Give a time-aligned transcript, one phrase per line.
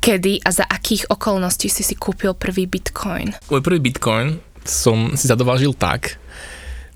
[0.00, 3.36] Kedy a za akých okolností si si kúpil prvý bitcoin?
[3.52, 6.16] Môj prvý bitcoin som si zadovážil tak,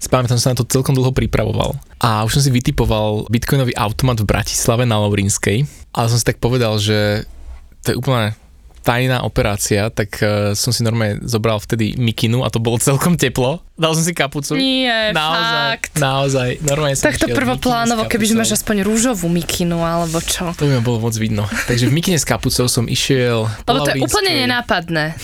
[0.04, 1.80] Spamätám, som sa na to celkom dlho pripravoval.
[1.96, 5.64] A už som si vytipoval bitcoinový automat v Bratislave na Laurínskej.
[5.96, 7.24] Ale som si tak povedal, že
[7.80, 8.36] to je úplne
[8.84, 13.64] tajná operácia, tak uh, som si normálne zobral vtedy mikinu a to bolo celkom teplo.
[13.74, 14.54] Dal som si kapucu.
[14.54, 15.92] Nie, naozaj, fakt.
[15.98, 20.52] Naozaj, normálne som Tak to prvoplánovo, keby máš aspoň rúžovú mikinu, alebo čo.
[20.54, 21.48] To by ma bolo moc vidno.
[21.66, 25.16] Takže v mikine s kapucou som išiel Lebo to je úplne nenápadné.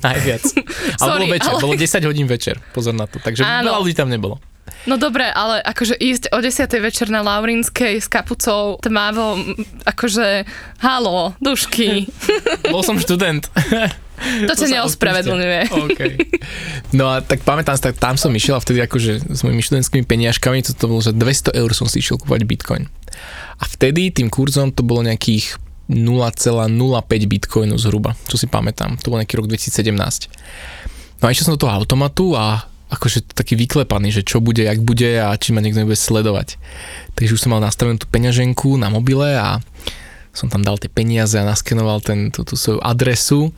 [0.00, 0.44] Najviac.
[1.02, 3.18] Ale Sorry, bolo večer, ale- bolo 10 hodín večer, pozor na to.
[3.18, 3.72] Takže Áno.
[3.72, 4.38] veľa ľudí tam nebolo.
[4.84, 6.68] No dobre, ale akože ísť o 10.
[6.84, 9.56] večer na Laurínskej s kapucou tmavo, m,
[9.88, 10.44] akože
[10.84, 12.04] halo, dušky,
[12.74, 13.48] Bol som študent.
[14.44, 15.60] to ťa sa neospravedlňuje.
[15.72, 16.12] Okay.
[16.92, 20.60] No a tak pamätám tak tam som išiel a vtedy akože s mojimi študentskými peniažkami,
[20.60, 22.84] to, to bolo, že 200 eur som si išiel kúpať bitcoin.
[23.56, 25.56] A vtedy tým kurzom to bolo nejakých
[25.88, 26.44] 0,05
[27.28, 29.00] bitcoinu zhruba, čo si pamätám.
[29.00, 29.96] To bol nejaký rok 2017.
[31.20, 34.80] No a išiel som do toho automatu a akože taký vyklepaný, že čo bude, jak
[34.80, 36.56] bude a či ma niekto nebude sledovať.
[37.18, 39.58] Takže už som mal nastavenú tú peňaženku na mobile a
[40.34, 43.54] som tam dal tie peniaze a naskenoval ten, tú, tú svoju adresu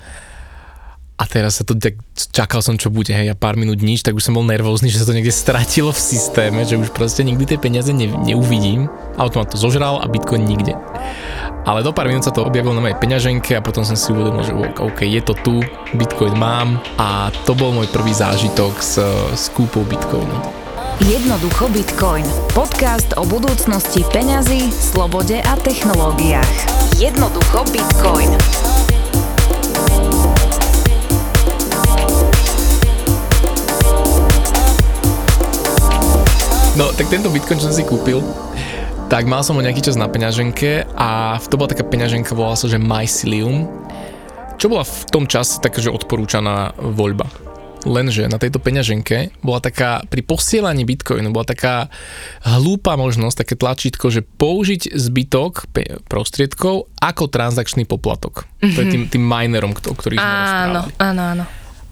[1.17, 4.13] a teraz sa to tak, čakal som, čo bude, hej, a pár minút nič, tak
[4.13, 7.57] už som bol nervózny, že sa to niekde stratilo v systéme, že už proste nikdy
[7.57, 8.93] tie peniaze ne, neuvidím.
[9.17, 10.77] Automat to zožral a Bitcoin nikde.
[11.67, 14.47] Ale do pár minút sa to objavilo na mojej peňaženke a potom som si uvedomil,
[14.47, 15.59] že OK, je to tu,
[15.99, 19.03] Bitcoin mám a to bol môj prvý zážitok s,
[19.35, 20.31] s kúpou Bitcoinu.
[21.03, 22.23] Jednoducho Bitcoin.
[22.55, 26.55] Podcast o budúcnosti peňazí, slobode a technológiách.
[27.03, 28.31] Jednoducho Bitcoin.
[36.79, 38.23] No, tak tento Bitcoin, čo som si kúpil,
[39.07, 42.67] tak mal som ho nejaký čas na peňaženke a to bola taká peňaženka, volala sa,
[42.67, 43.71] že Mycelium,
[44.59, 47.31] čo bola v tom čase taká, že odporúčaná voľba.
[47.87, 51.87] Lenže na tejto peňaženke bola taká, pri posielaní bitcoinu bola taká
[52.43, 55.71] hlúpa možnosť, také tlačítko, že použiť zbytok
[56.11, 58.43] prostriedkov ako transakčný poplatok.
[58.59, 58.75] Mm-hmm.
[58.75, 60.35] To je tým, tým minerom, o ktorých sme
[60.67, 61.45] Áno, áno, áno.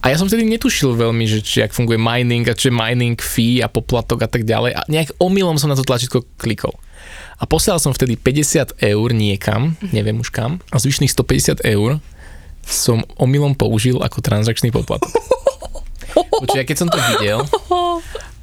[0.04, 3.16] A ja som vtedy netušil veľmi, že či ak funguje mining a či je mining
[3.16, 4.76] fee a poplatok a tak ďalej.
[4.76, 6.76] A nejak omylom som na to tlačítko klikol.
[7.38, 11.98] A posielal som vtedy 50 eur niekam, neviem už kam, a zvyšných 150 eur
[12.65, 15.10] som omylom použil ako transakčný poplatok.
[16.41, 17.44] Počuť, ja keď som to videl,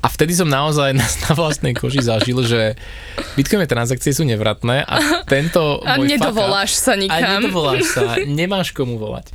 [0.01, 2.73] a vtedy som naozaj na, na vlastnej koži zažil, že
[3.38, 7.45] bitcoinové transakcie sú nevratné a tento A môj nedovoláš sa a nikam.
[7.45, 9.29] nedovoláš sa, nemáš komu volať.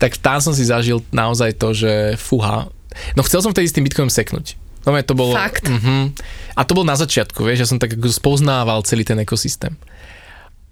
[0.00, 2.72] Tak tam som si zažil naozaj to, že fuha.
[3.12, 4.56] No chcel som vtedy s tým Bitcoinom seknúť.
[4.82, 5.36] No to bolo...
[5.36, 5.68] Fakt?
[5.68, 6.08] Uh-huh.
[6.56, 9.76] A to bol na začiatku, vieš, ja som tak ako spoznával celý ten ekosystém.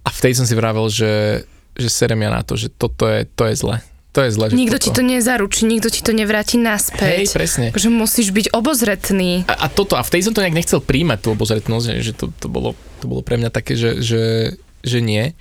[0.00, 1.44] A vtedy som si vravel, že,
[1.76, 3.76] že serem ja na to, že toto je, to je zle.
[4.16, 4.84] To je zle, že Nikto toto.
[4.88, 7.28] ti to nezaručí, nikto ti to nevráti naspäť.
[7.28, 7.64] Hej, presne.
[7.70, 9.44] Akože musíš byť obozretný.
[9.44, 12.32] A, a toto, a vtedy som to nejak nechcel príjmať, tú obozretnosť, že- že to,
[12.32, 15.36] to, bolo, to bolo pre mňa také, že, že, že nie.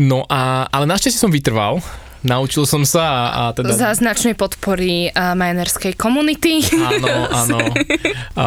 [0.00, 1.84] No a, ale našťastie som vytrval,
[2.24, 3.76] naučil som sa a, a teda...
[3.76, 6.64] Za značnej podpory a minerskej komunity.
[6.80, 7.08] Áno,
[7.44, 7.58] áno.
[8.34, 8.46] A,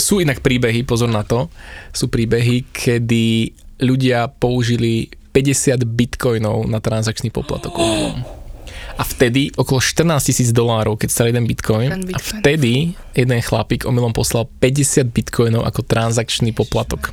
[0.00, 1.52] sú inak príbehy, pozor na to,
[1.92, 3.52] sú príbehy, kedy
[3.84, 7.76] ľudia použili 50 bitcoinov na transakčný poplatok.
[8.92, 12.12] A vtedy okolo 14 tisíc dolárov, keď stal jeden bitcoin, Ten bitcoin.
[12.12, 12.72] A vtedy
[13.16, 17.08] jeden chlapík omylom poslal 50 bitcoinov ako transakčný poplatok.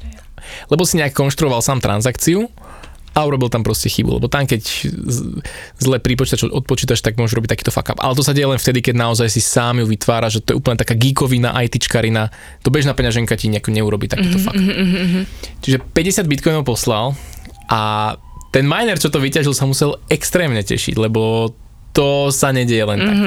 [0.67, 2.51] Lebo si nejak konštruoval sám transakciu
[3.13, 4.61] a urobil tam proste chybu, lebo tam keď
[5.81, 7.99] zle prípočítač odpočítaš, tak môžeš robiť takýto fuck up.
[7.99, 10.59] Ale to sa deje len vtedy, keď naozaj si sám ju vytvára, že to je
[10.61, 12.29] úplne taká geekovina, ITčkarina.
[12.61, 14.69] To bežná peňaženka ti nejako neurobi takýto fuck up.
[15.65, 17.17] Čiže 50 bitcoinov poslal
[17.69, 18.13] a
[18.49, 21.53] ten miner, čo to vyťažil, sa musel extrémne tešiť, lebo
[21.93, 23.17] to sa nedieje len tak.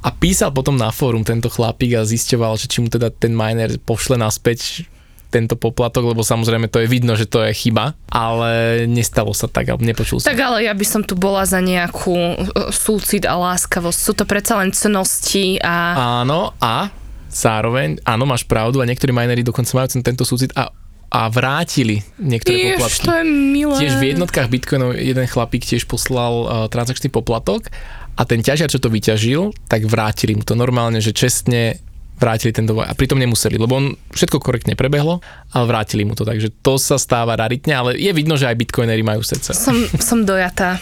[0.00, 3.76] A písal potom na fórum tento chlapík a zisťoval, že či mu teda ten miner
[3.82, 4.88] pošle naspäť
[5.30, 9.70] tento poplatok, lebo samozrejme to je vidno, že to je chyba, ale nestalo sa tak,
[9.70, 10.26] alebo nepočul som.
[10.26, 13.98] Tak ale ja by som tu bola za nejakú uh, súcit a láskavosť.
[13.98, 15.94] Sú to predsa len cnosti a...
[16.20, 16.90] Áno, a
[17.30, 20.74] zároveň, áno, máš pravdu, a niektorí minery dokonca majú ten, tento súcit a,
[21.14, 23.06] a vrátili niektoré Jež, poplatky.
[23.06, 23.76] to je milé.
[23.78, 27.70] Tiež v jednotkách bitcoinov jeden chlapík tiež poslal uh, transakčný poplatok
[28.18, 31.78] a ten ťažiar, čo to vyťažil, tak vrátili mu to normálne, že čestne
[32.20, 32.84] vrátili ten dovoj.
[32.84, 35.24] A pritom nemuseli, lebo on všetko korektne prebehlo,
[35.56, 36.28] ale vrátili mu to.
[36.28, 39.56] Takže to sa stáva raritne, ale je vidno, že aj bitcoinery majú srdce.
[39.56, 40.76] Som, som dojatá.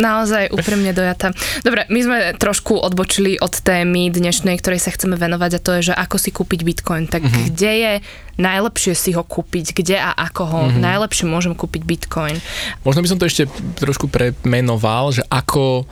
[0.00, 1.36] Naozaj úprimne dojatá.
[1.60, 5.92] Dobre, my sme trošku odbočili od témy dnešnej, ktorej sa chceme venovať a to je,
[5.92, 7.04] že ako si kúpiť bitcoin.
[7.04, 7.44] Tak mm-hmm.
[7.52, 7.92] kde je
[8.40, 9.76] najlepšie si ho kúpiť?
[9.76, 10.80] Kde a ako ho mm-hmm.
[10.80, 12.40] najlepšie môžem kúpiť bitcoin?
[12.88, 15.84] Možno by som to ešte trošku premenoval, že ako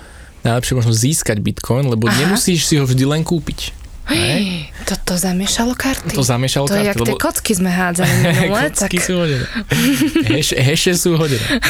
[0.49, 2.17] najlepšie možno získať bitcoin, lebo Aha.
[2.25, 3.78] nemusíš si ho vždy len kúpiť.
[4.09, 4.69] Hej.
[4.89, 6.17] Toto zamiešalo karty.
[6.17, 6.97] To zamiešalo to karty.
[6.97, 7.09] To lebo...
[7.13, 8.61] tie kocky sme hádzali minule.
[8.73, 9.05] kocky tak...
[9.05, 9.47] sú hodené.
[10.33, 11.45] Heš, heše sú hodené.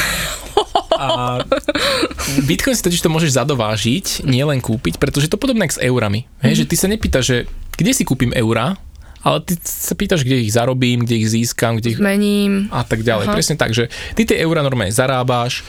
[0.99, 1.39] A
[2.43, 6.27] Bitcoin si totiž to môžeš zadovážiť, nielen kúpiť, pretože to podobné s eurami.
[6.43, 6.59] Hej, mm-hmm.
[6.59, 7.37] že ty sa nepýtaš, že
[7.79, 8.75] kde si kúpim eurá,
[9.23, 11.99] ale ty sa pýtaš, kde ich zarobím, kde ich získam, kde ich...
[11.99, 12.67] Mením.
[12.71, 13.31] A tak ďalej.
[13.31, 13.35] Aha.
[13.35, 15.63] Presne tak, že ty tie eurá normálne zarábáš,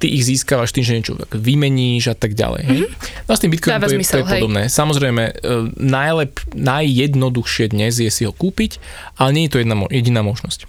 [0.00, 2.62] ty ich získavaš tým, že niečo vymeníš a tak ďalej.
[2.64, 2.88] Mm-hmm.
[3.28, 4.62] No s tým Bitcoinom to je, to je podobné.
[4.72, 5.32] Samozrejme, e,
[5.76, 8.80] najlep, najjednoduchšie dnes je si ho kúpiť,
[9.20, 10.64] ale nie je to jedna, jediná možnosť.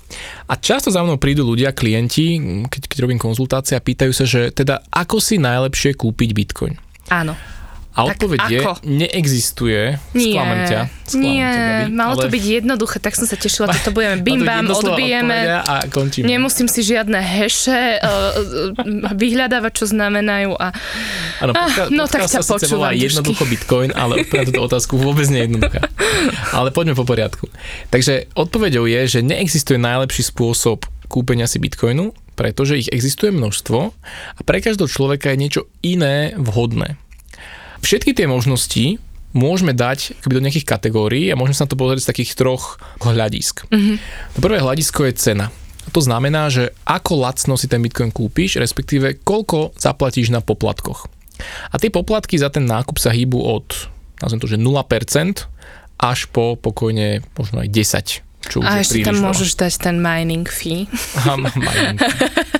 [0.51, 2.37] A často za mnou prídu ľudia, klienti,
[2.67, 6.75] keď, keď robím konzultácie a pýtajú sa, že teda ako si najlepšie kúpiť Bitcoin.
[7.07, 7.33] Áno.
[7.91, 9.99] A odpoveď je, neexistuje.
[10.15, 10.81] Nie, sklamem ťa.
[11.03, 12.21] Sklamem nie, ťa, Gabi, malo ale...
[12.23, 15.59] to byť jednoduché, tak som sa tešila, že to budeme bim bam, odbijeme.
[15.59, 16.23] A končíme.
[16.23, 20.55] Nemusím si žiadne heše uh, vyhľadávať, čo znamenajú.
[20.55, 20.71] A...
[21.43, 22.95] Ano, podka- ah, no tak ťa počúvam.
[22.95, 25.83] jednoducho Bitcoin, ale na túto otázku vôbec nie je jednoduchá.
[26.55, 27.51] Ale poďme po poriadku.
[27.91, 33.79] Takže odpoveďou je, že neexistuje najlepší spôsob kúpenia si Bitcoinu, pretože ich existuje množstvo
[34.39, 36.95] a pre každého človeka je niečo iné vhodné.
[37.81, 39.01] Všetky tie možnosti
[39.31, 43.63] môžeme dať do nejakých kategórií a môžeme sa na to pozrieť z takých troch hľadisk.
[43.71, 43.95] Mm-hmm.
[44.35, 45.47] To prvé hľadisko je cena.
[45.81, 51.09] A to znamená, že ako lacno si ten Bitcoin kúpiš, respektíve koľko zaplatíš na poplatkoch.
[51.73, 53.89] A tie poplatky za ten nákup sa hýbu od,
[54.21, 55.49] nazvem to, že 0%
[56.01, 60.89] až po pokojne možno aj 10 čo a ešte tam môžeš dať ten mining fee.
[61.21, 62.01] Aha, mining.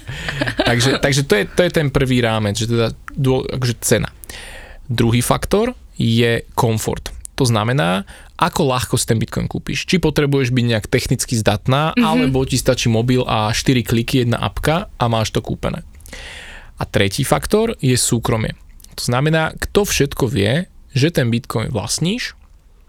[0.70, 2.94] takže takže to, je, to je ten prvý rámec, že teda
[3.58, 4.14] akože cena.
[4.92, 7.16] Druhý faktor je komfort.
[7.40, 8.04] To znamená,
[8.36, 9.88] ako ľahko si ten Bitcoin kúpiš.
[9.88, 12.04] Či potrebuješ byť nejak technicky zdatná, mm-hmm.
[12.04, 15.88] alebo ti stačí mobil a 4 kliky, jedna apka a máš to kúpené.
[16.76, 18.52] A tretí faktor je súkromie.
[19.00, 22.36] To znamená, kto všetko vie, že ten Bitcoin vlastníš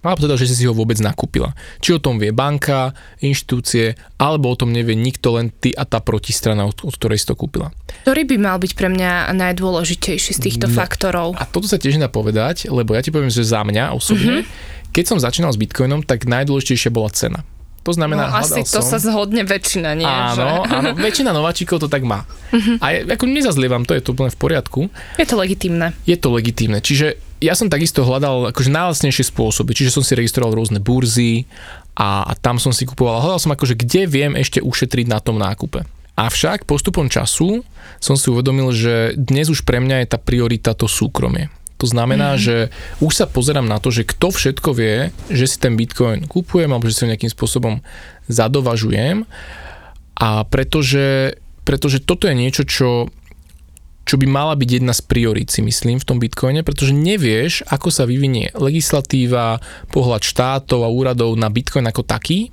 [0.02, 1.54] alebo teda, že si ho vôbec nakúpila.
[1.78, 2.90] Či o tom vie banka,
[3.22, 7.26] inštitúcie, alebo o tom nevie nikto, len ty a tá protistrana, od, od ktorej si
[7.30, 7.70] to kúpila.
[8.02, 11.38] Ktorý by mal byť pre mňa najdôležitejší z týchto no, faktorov?
[11.38, 14.90] A toto sa tiež dá povedať, lebo ja ti poviem, že za mňa osobne, mm-hmm.
[14.90, 17.46] keď som začínal s Bitcoinom, tak najdôležitejšia bola cena.
[17.82, 18.94] To znamená, no, asi to som...
[18.94, 20.06] sa zhodne väčšina, nie?
[20.06, 20.70] Áno, že?
[20.70, 22.22] áno, väčšina nováčikov to tak má.
[22.54, 22.78] Uh-huh.
[22.78, 24.80] A ja, ako nezazlievam, to je to úplne v poriadku.
[25.18, 25.90] Je to legitímne.
[26.06, 30.54] Je to legitímne, čiže ja som takisto hľadal akože najlacnejšie spôsoby, čiže som si registroval
[30.54, 31.50] rôzne burzy
[31.98, 35.42] a, a tam som si kupoval, hľadal som akože kde viem ešte ušetriť na tom
[35.42, 35.82] nákupe.
[36.14, 37.66] Avšak postupom času
[37.98, 41.50] som si uvedomil, že dnes už pre mňa je tá priorita to súkromie.
[41.82, 42.46] To znamená, mm-hmm.
[42.46, 42.56] že
[43.02, 46.86] už sa pozerám na to, že kto všetko vie, že si ten Bitcoin kupujem alebo
[46.86, 47.82] že si ho nejakým spôsobom
[48.30, 49.26] zadovažujem
[50.14, 51.34] a pretože,
[51.66, 53.10] pretože toto je niečo, čo
[54.02, 57.88] čo by mala byť jedna z priorít, si myslím, v tom Bitcoine, pretože nevieš, ako
[57.88, 59.62] sa vyvinie legislatíva,
[59.94, 62.50] pohľad štátov a úradov na Bitcoin ako taký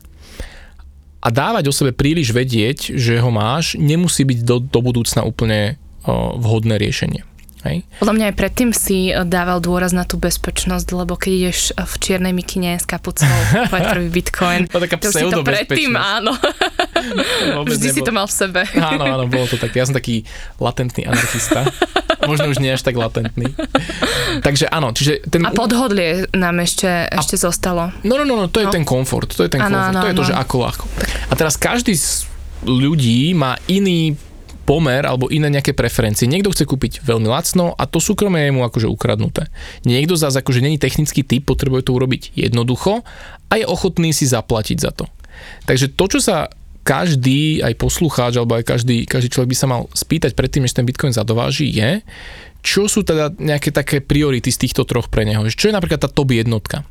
[1.19, 5.75] a dávať o sebe príliš vedieť, že ho máš, nemusí byť do, do budúcna úplne
[6.07, 7.28] o, vhodné riešenie.
[7.67, 7.83] Hej.
[7.99, 12.31] Podľa mňa aj predtým si dával dôraz na tú bezpečnosť, lebo keď ideš v čiernej
[12.31, 13.27] mikine s kapucou,
[13.67, 16.31] prvý bitcoin, to, taká to si to predtým, áno.
[17.67, 17.97] Vždy nebol.
[17.99, 18.61] si to mal v sebe.
[18.79, 19.75] Áno, áno, bolo to tak.
[19.75, 20.23] Ja som taký
[20.55, 21.67] latentný anarchista.
[22.23, 23.51] Možno už nie až tak latentný.
[24.45, 25.43] Takže áno, čiže ten...
[25.43, 27.41] A podhodlie nám ešte, ešte a...
[27.43, 27.91] zostalo.
[28.07, 28.75] No, no, no, no, to je no.
[28.75, 29.35] ten komfort.
[29.35, 29.91] To je ten ano, komfort.
[29.91, 30.19] Ano, to je ano.
[30.23, 30.85] to, že ako ľahko.
[31.27, 32.27] A teraz každý z
[32.63, 34.19] ľudí má iný
[34.69, 36.29] pomer alebo iné nejaké preferencie.
[36.29, 39.49] Niekto chce kúpiť veľmi lacno a to súkromie je mu akože ukradnuté.
[39.89, 43.01] Niekto zase akože není technický typ, potrebuje to urobiť jednoducho
[43.49, 45.09] a je ochotný si zaplatiť za to.
[45.65, 46.53] Takže to, čo sa
[46.85, 50.85] každý, aj poslucháč, alebo aj každý, každý človek by sa mal spýtať predtým, než ten
[50.85, 52.05] Bitcoin zadováži, je,
[52.61, 55.41] čo sú teda nejaké také priority z týchto troch pre neho.
[55.49, 56.85] Čo je napríklad tá top jednotka?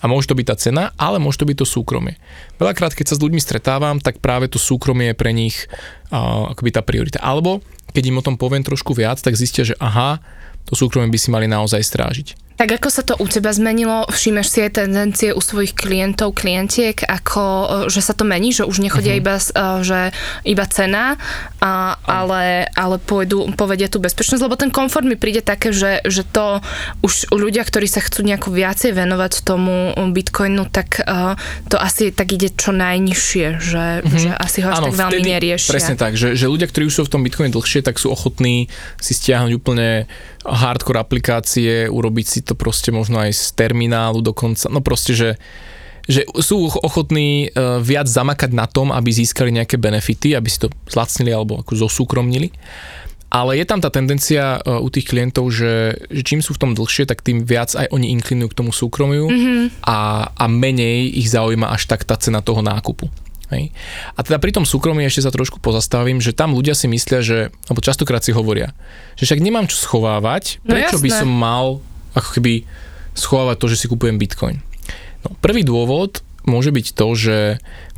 [0.00, 2.18] A môže to byť tá cena, ale môže to byť to súkromie.
[2.60, 5.68] Veľakrát, keď sa s ľuďmi stretávam, tak práve to súkromie je pre nich
[6.12, 7.22] uh, akoby tá priorita.
[7.22, 10.20] Alebo keď im o tom poviem trošku viac, tak zistia, že aha,
[10.64, 12.41] to súkromie by si mali naozaj strážiť.
[12.56, 14.06] Tak ako sa to u teba zmenilo?
[14.08, 18.68] Všímaš si aj tendencie u svojich klientov, klientiek, ako, e, že sa to mení, že
[18.68, 19.24] už nechodia uh-huh.
[19.24, 20.00] iba, e, že
[20.44, 21.16] iba cena,
[21.58, 26.22] a, ale, ale pôjdu, povedia tú bezpečnosť, lebo ten komfort mi príde také, že, že
[26.26, 26.60] to
[27.00, 31.34] už ľudia, ktorí sa chcú nejako viacej venovať tomu bitcoinu, tak uh,
[31.66, 34.18] to asi tak ide čo najnižšie, že, uh-huh.
[34.18, 35.72] že asi ho až Áno, tak veľmi vtedy, neriešia.
[35.72, 38.68] Presne tak, že, že ľudia, ktorí už sú v tom bitcoine dlhšie, tak sú ochotní
[39.00, 40.06] si stiahnuť úplne
[40.44, 44.66] hardcore aplikácie, urobiť si to proste možno aj z terminálu dokonca.
[44.70, 45.30] No proste, že
[46.02, 50.68] že sú ochotní uh, viac zamakať na tom, aby získali nejaké benefity, aby si to
[50.90, 52.50] zlacnili alebo ako zosúkromnili.
[53.32, 56.72] Ale je tam tá tendencia uh, u tých klientov, že, že čím sú v tom
[56.74, 59.86] dlhšie, tak tým viac aj oni inklinujú k tomu súkromiu mm-hmm.
[59.86, 63.08] a, a menej ich zaujíma až tak tá cena toho nákupu.
[63.52, 63.68] Hej.
[64.16, 67.38] A teda pri tom súkromí ešte sa trošku pozastavím, že tam ľudia si myslia, že,
[67.68, 68.72] alebo častokrát si hovoria,
[69.20, 71.66] že však nemám čo schovávať, no prečo no by som mal
[72.16, 72.64] ako keby
[73.12, 74.64] schovávať to, že si kupujem bitcoin.
[75.22, 77.36] No, prvý dôvod môže byť to, že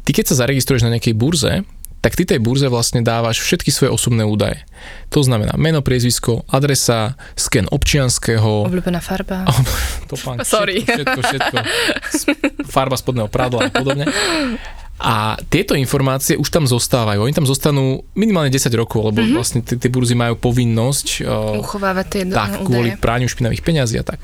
[0.03, 1.63] ty keď sa zaregistruješ na nejakej burze,
[2.05, 4.61] tak ty tej burze vlastne dávaš všetky svoje osobné údaje.
[5.09, 8.69] To znamená meno, priezvisko, adresa, sken občianského.
[8.69, 9.49] Obľúbená farba.
[10.13, 10.85] to pán, Sorry.
[10.85, 11.57] Všetko, všetko,
[12.13, 12.69] všetko.
[12.69, 14.05] Farba spodného prádla a podobne.
[14.95, 17.27] A tieto informácie už tam zostávajú.
[17.27, 19.35] Oni tam zostanú minimálne 10 rokov, lebo mm-hmm.
[19.35, 22.67] vlastne tie burzy majú povinnosť uh, uchovávať tie tak, údaje.
[22.67, 24.23] kvôli práňu špinavých peňazí a tak.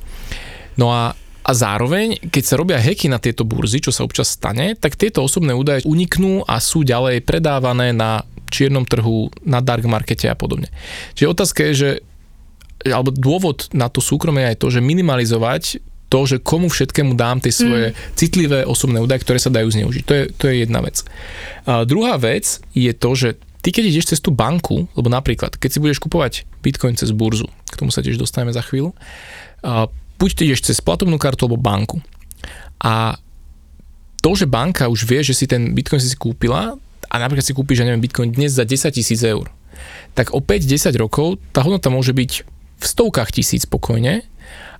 [0.78, 4.76] No a a zároveň, keď sa robia heky na tieto burzy, čo sa občas stane,
[4.76, 8.22] tak tieto osobné údaje uniknú a sú ďalej predávané na
[8.52, 10.68] čiernom trhu, na dark markete a podobne.
[11.16, 11.90] Čiže otázka je, že
[12.80, 17.54] alebo dôvod na to súkromie je to, že minimalizovať to, že komu všetkému dám tie
[17.54, 17.96] svoje mm.
[18.18, 20.02] citlivé osobné údaje, ktoré sa dajú zneužiť.
[20.04, 21.06] To je, to je jedna vec.
[21.70, 25.70] A druhá vec je to, že ty keď ideš cez tú banku, lebo napríklad, keď
[25.70, 28.90] si budeš kupovať bitcoin cez burzu, k tomu sa tiež dostaneme za chvíľu,
[29.62, 29.86] a
[30.18, 32.02] buď ty ideš cez platobnú kartu alebo banku.
[32.82, 33.14] A
[34.20, 36.76] to, že banka už vie, že si ten bitcoin si, kúpila
[37.08, 39.48] a napríklad si kúpiš, ja neviem, bitcoin dnes za 10 tisíc eur,
[40.12, 44.24] tak o 5-10 rokov tá hodnota môže byť v stovkách tisíc spokojne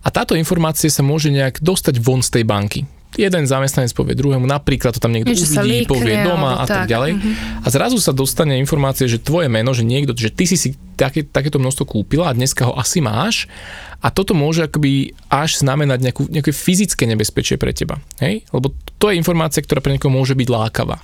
[0.01, 2.81] a táto informácia sa môže nejak dostať von z tej banky.
[3.19, 6.87] Jeden zamestnanec povie druhému, napríklad to tam niekto Niečo uvidí, líkne, povie doma a tak,
[6.87, 7.19] tak ďalej.
[7.19, 7.67] Mm-hmm.
[7.67, 11.27] A zrazu sa dostane informácia, že tvoje meno, že niekto, že ty si si také,
[11.27, 13.51] takéto množstvo kúpila a dneska ho asi máš
[13.99, 17.99] a toto môže akoby až znamenať nejakú, nejaké fyzické nebezpečie pre teba.
[18.23, 18.47] Hej?
[18.55, 18.71] Lebo
[19.03, 21.03] to je informácia, ktorá pre niekoho môže byť lákavá.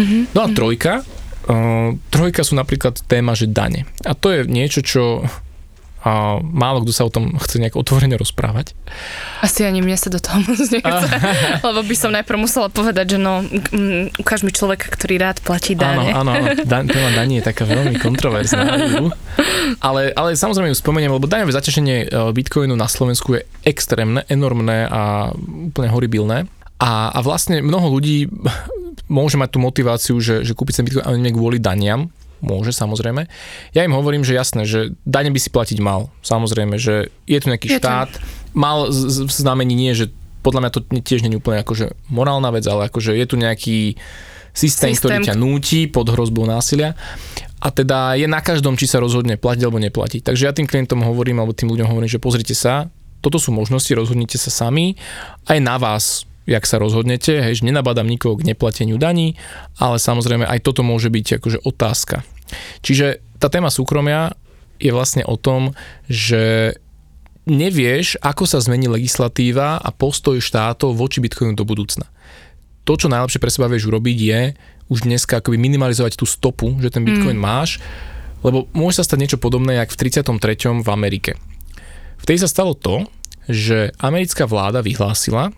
[0.00, 0.22] Mm-hmm.
[0.32, 1.04] No a trojka,
[1.42, 3.82] Uh, trojka sú napríklad téma, že dane.
[4.06, 5.26] A to je niečo, čo
[6.02, 8.74] a málo kto sa o tom chce nejak otvorene rozprávať.
[9.38, 11.06] Asi ani mne sa do toho moc nechce,
[11.66, 15.78] lebo by som najprv musela povedať, že no, mm, ukáž mi človeka, ktorý rád platí
[15.78, 16.10] dane.
[16.10, 18.66] Áno, áno, Dan, téma daní je taká veľmi kontroverzná.
[19.78, 24.90] ale, ale samozrejme ju spomeniem, lebo daňové zaťaženie e, Bitcoinu na Slovensku je extrémne, enormné
[24.90, 25.30] a
[25.70, 26.38] úplne horibilné.
[26.82, 28.26] A, a vlastne mnoho ľudí
[29.06, 32.10] môže mať tú motiváciu, že, že kúpiť ten Bitcoin ale nie kvôli daniam,
[32.42, 33.30] môže samozrejme.
[33.72, 36.10] Ja im hovorím, že jasné, že dane by si platiť mal.
[36.26, 38.20] Samozrejme, že je tu nejaký je štát, to...
[38.52, 40.10] mal v znamení nie, že
[40.42, 43.94] podľa mňa to tiež nie je úplne akože morálna vec, ale akože je tu nejaký
[44.52, 46.98] systém, systém, ktorý ťa núti pod hrozbou násilia.
[47.62, 50.26] A teda je na každom, či sa rozhodne platiť alebo neplatiť.
[50.26, 52.90] Takže ja tým klientom hovorím, alebo tým ľuďom hovorím, že pozrite sa,
[53.22, 54.98] toto sú možnosti, rozhodnite sa sami.
[55.46, 59.38] Aj na vás, jak sa rozhodnete, hej, že nenabadám nikoho k neplateniu daní,
[59.78, 62.26] ale samozrejme aj toto môže byť akože otázka.
[62.82, 64.34] Čiže tá téma súkromia
[64.82, 65.74] je vlastne o tom,
[66.10, 66.74] že
[67.46, 72.06] nevieš, ako sa zmení legislatíva a postoj štátov voči Bitcoinu do budúcna.
[72.82, 74.40] To, čo najlepšie pre seba vieš urobiť, je
[74.90, 77.42] už dneska akoby minimalizovať tú stopu, že ten Bitcoin mm.
[77.42, 77.78] máš,
[78.42, 80.82] lebo môže sa stať niečo podobné, jak v 33.
[80.82, 81.38] v Amerike.
[82.18, 83.06] Vtedy sa stalo to,
[83.46, 85.54] že americká vláda vyhlásila,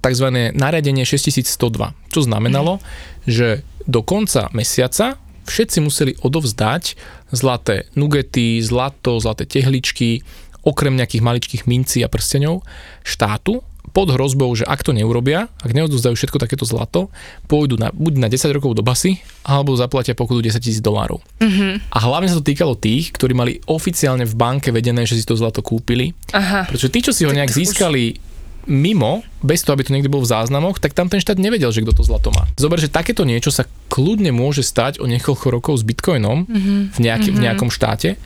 [0.00, 0.26] tzv.
[0.56, 2.80] nariadenie 6102, čo znamenalo,
[3.28, 6.96] že do konca mesiaca všetci museli odovzdať
[7.34, 10.24] zlaté nugety, zlato, zlaté tehličky,
[10.64, 12.64] okrem nejakých maličkých mincí a prsteňov
[13.04, 17.10] štátu pod hrozbou, že ak to neurobia, ak neodovzdajú všetko takéto zlato,
[17.50, 21.18] pôjdu na, buď na 10 rokov do basy, alebo zaplatia pokutu 10 tisíc dolárov.
[21.42, 21.90] Mm-hmm.
[21.90, 25.34] A hlavne sa to týkalo tých, ktorí mali oficiálne v banke vedené, že si to
[25.34, 26.14] zlato kúpili.
[26.30, 26.70] Aha.
[26.70, 28.29] Pretože tí, čo si ho nejak získali
[28.68, 31.80] mimo, bez toho, aby to niekde bol v záznamoch, tak tam ten štát nevedel, že
[31.80, 32.44] kto to zlato má.
[32.60, 36.80] Zober, že takéto niečo sa kľudne môže stať o niekoľko rokov s bitcoinom mm-hmm.
[36.92, 37.36] v, nejaký, mm-hmm.
[37.36, 37.44] v mhm.
[37.48, 38.20] nejakom štáte.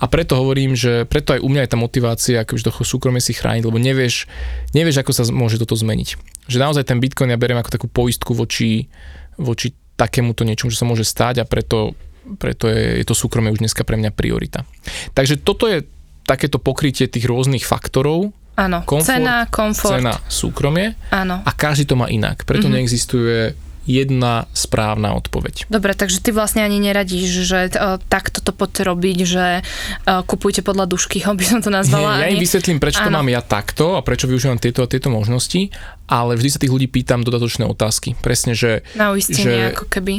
[0.00, 3.36] A preto hovorím, že preto aj u mňa je tá motivácia, akože to súkromie si
[3.36, 4.24] chrániť, lebo nevieš,
[4.72, 6.16] nevieš, ako sa môže toto zmeniť.
[6.48, 8.88] Že naozaj ten bitcoin ja beriem ako takú poistku voči,
[9.36, 11.92] voči takémuto niečomu, že sa môže stať a preto,
[12.40, 14.64] preto je, je to súkromie už dneska pre mňa priorita.
[15.12, 15.84] Takže toto je
[16.24, 19.96] takéto pokrytie tých rôznych faktorov, Áno, Komfort, cena, komfort.
[19.96, 21.40] cena, súkromie Áno.
[21.40, 22.44] a každý to má inak.
[22.44, 22.72] Preto Mhm.
[22.74, 25.66] neexistuje jedna správna odpoveď.
[25.66, 30.60] Dobre, takže ty vlastne ani neradíš, že uh, takto to poďte robiť, že uh, kupujte
[30.60, 32.20] podľa duškyho, by som to nazvala.
[32.20, 33.18] Nie, ja im vysvetlím, prečo to Áno.
[33.18, 35.72] mám ja takto a prečo využívam tieto a tieto možnosti,
[36.06, 38.14] ale vždy sa tých ľudí pýtam dodatočné otázky.
[38.16, 40.14] Presne, že, Na uistenie, že- ako keby.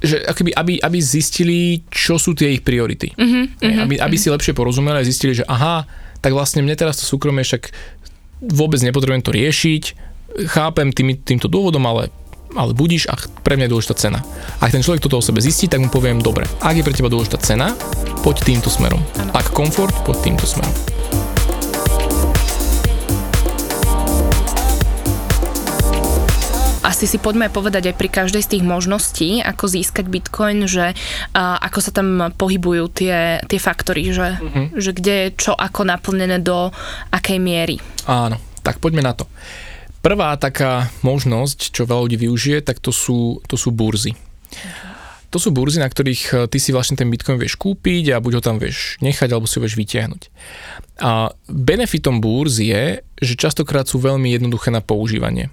[0.00, 3.12] že akoby, aby, aby zistili, čo sú tie ich priority.
[3.12, 5.84] Mhm, Hej, aby, aby si lepšie porozumeli a zistili, že aha,
[6.22, 7.74] tak vlastne mne teraz to súkromie však
[8.42, 9.82] vôbec nepotrebujem to riešiť,
[10.48, 12.08] chápem tým, týmto dôvodom, ale
[12.52, 14.20] ale budíš a pre mňa je dôležitá cena.
[14.60, 17.08] Ak ten človek toto o sebe zistí, tak mu poviem, dobre, ak je pre teba
[17.08, 17.72] dôležitá cena,
[18.20, 19.00] poď týmto smerom.
[19.32, 20.72] Ak komfort, poď týmto smerom.
[27.02, 30.94] Asi si poďme povedať aj pri každej z tých možností, ako získať bitcoin, že
[31.34, 34.78] a, ako sa tam pohybujú tie, tie faktory, že, Mhm.
[34.78, 36.70] že kde je čo ako naplnené do
[37.10, 37.82] akej miery.
[38.06, 39.26] Áno, tak poďme na to.
[39.98, 44.14] Prvá taká možnosť, čo veľa ľudí využije, tak to sú, to sú burzy.
[45.34, 48.32] To sú burzy, na ktorých e, ty si vlastne ten bitcoin vieš kúpiť a buď
[48.38, 50.22] ho tam vieš nechať, alebo si ho vieš vytiahnuť.
[51.02, 55.50] A benefitom burz je, že častokrát sú veľmi jednoduché na používanie.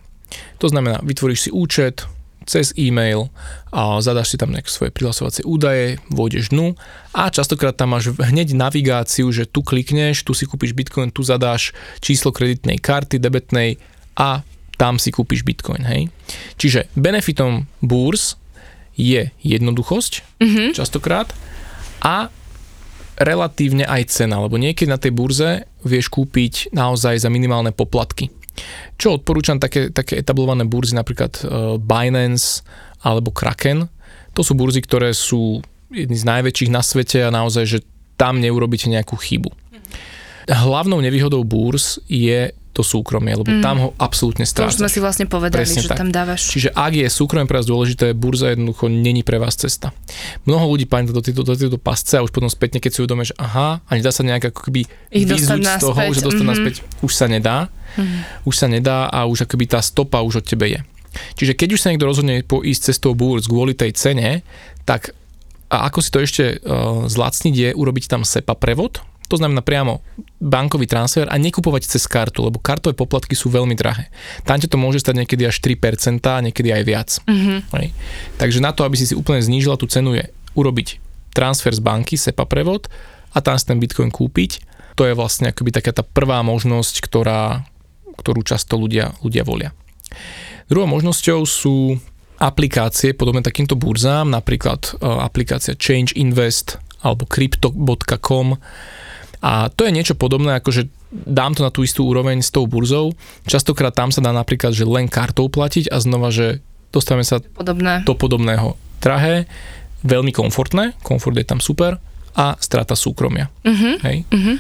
[0.60, 2.06] To znamená, vytvoríš si účet
[2.50, 3.30] cez e-mail
[3.70, 6.74] a zadáš si tam nejaké svoje prihlasovacie údaje, vôjdeš dnu
[7.14, 11.78] a častokrát tam máš hneď navigáciu, že tu klikneš, tu si kúpiš bitcoin, tu zadáš
[12.02, 13.78] číslo kreditnej karty, debetnej
[14.18, 14.42] a
[14.82, 16.10] tam si kúpiš bitcoin, hej.
[16.58, 18.40] Čiže benefitom burs
[18.98, 20.74] je jednoduchosť Mhm.
[20.74, 21.30] častokrát
[22.02, 22.34] a
[23.20, 28.32] relatívne aj cena, lebo niekedy na tej burze vieš kúpiť naozaj za minimálne poplatky.
[29.00, 31.42] Čo odporúčam také, také etablované burzy, napríklad e,
[31.80, 32.64] Binance
[33.04, 33.88] alebo Kraken.
[34.36, 37.80] To sú burzy, ktoré sú jedni z najväčších na svete a naozaj, že
[38.20, 39.50] tam neurobíte nejakú chybu.
[40.50, 42.50] Hlavnou nevýhodou burz je
[42.80, 43.60] to súkromie, lebo Mm.
[43.60, 44.94] tam ho absolútne To už sme strácaš.
[44.96, 46.00] si vlastne povedali, Presne že tak.
[46.00, 46.48] tam dávaš.
[46.48, 49.92] Čiže ak je súkromie pre vás dôležité, burza jednoducho není pre vás cesta.
[50.44, 53.28] Mnoho ľudí padne do tejto, do tejto pasce a už potom spätne, keď si uvedomia,
[53.28, 56.50] že aha, a nedá sa nejak ako keby vyzúť z toho, naspäť, že dostať mhm.
[56.50, 57.58] naspäť, už sa nedá,
[57.90, 58.18] Mhm.
[58.46, 60.80] už sa nedá a už akoby tá stopa už od tebe je.
[61.36, 64.46] Čiže keď už sa niekto rozhodne ísť cestou burz kvôli tej cene,
[64.86, 65.18] tak
[65.68, 70.02] a ako si to ešte uh, zlacniť je urobiť tam SEPA prevod, to znamená priamo
[70.42, 74.10] bankový transfer a nekupovať cez kartu, lebo kartové poplatky sú veľmi drahé.
[74.42, 77.10] Tam to môže stať niekedy až 3%, niekedy aj viac.
[77.30, 77.70] Mhm.
[77.78, 77.88] Hej.
[78.42, 80.26] Takže na to, aby si si úplne znížila tú cenu, je
[80.58, 80.98] urobiť
[81.32, 82.90] transfer z banky, SEPA prevod
[83.32, 84.66] a tam si ten bitcoin kúpiť.
[84.98, 87.64] To je vlastne akoby taká tá prvá možnosť, ktorá,
[88.20, 89.72] ktorú často ľudia, ľudia volia.
[90.68, 91.96] Druhou možnosťou sú
[92.40, 98.60] aplikácie podobné takýmto burzám, napríklad e, aplikácia Change Invest alebo crypto.com
[99.40, 102.68] a to je niečo podobné, ako že dám to na tú istú úroveň s tou
[102.68, 103.16] burzou.
[103.48, 106.60] Častokrát tam sa dá napríklad, že len kartou platiť a znova, že
[106.92, 108.04] dostávame sa Podobné.
[108.04, 108.76] do podobného.
[109.00, 109.48] Drahé,
[110.04, 111.98] veľmi komfortné, komfort je tam super
[112.36, 113.48] a strata súkromia.
[113.64, 113.90] Mhm.
[114.04, 114.18] Hej.
[114.28, 114.54] Mhm.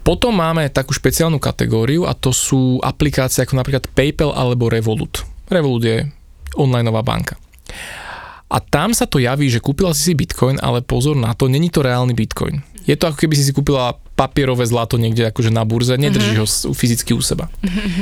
[0.00, 5.26] Potom máme takú špeciálnu kategóriu a to sú aplikácie ako napríklad PayPal alebo Revolut.
[5.50, 6.06] Revolut je
[6.54, 7.34] onlineová banka.
[8.46, 11.66] A tam sa to javí, že kúpila si si bitcoin, ale pozor na to, není
[11.66, 12.62] to reálny bitcoin.
[12.86, 16.46] Je to ako keby si si kúpila papierové zlato niekde akože na burze, nedržíš ho
[16.46, 17.50] s- fyzicky u seba.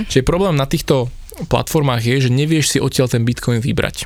[0.06, 1.08] Čiže problém na týchto
[1.48, 4.04] platformách je, že nevieš si odtiaľ ten bitcoin vybrať.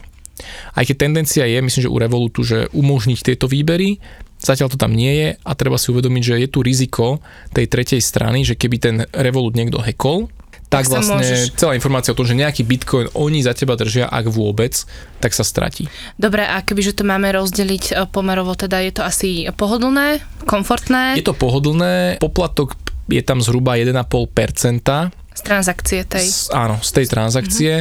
[0.73, 3.99] Aj keď tendencia je, myslím, že u Revolutu, že umožniť tieto výbery,
[4.39, 7.19] zatiaľ to tam nie je a treba si uvedomiť, že je tu riziko
[7.51, 10.31] tej tretej strany, že keby ten Revolut niekto hackol,
[10.69, 14.29] tak vlastne môžeš- celá informácia o tom, že nejaký bitcoin oni za teba držia, ak
[14.29, 14.77] vôbec,
[15.19, 15.89] tak sa stratí.
[16.21, 21.25] Dobre, a kebyže to máme rozdeliť e, pomerovo, teda je to asi pohodlné, komfortné Je
[21.25, 22.77] to pohodlné, poplatok
[23.09, 23.97] je tam zhruba 1,5%
[25.39, 26.27] z transakcie tej.
[26.29, 27.73] z, áno, z tej transakcie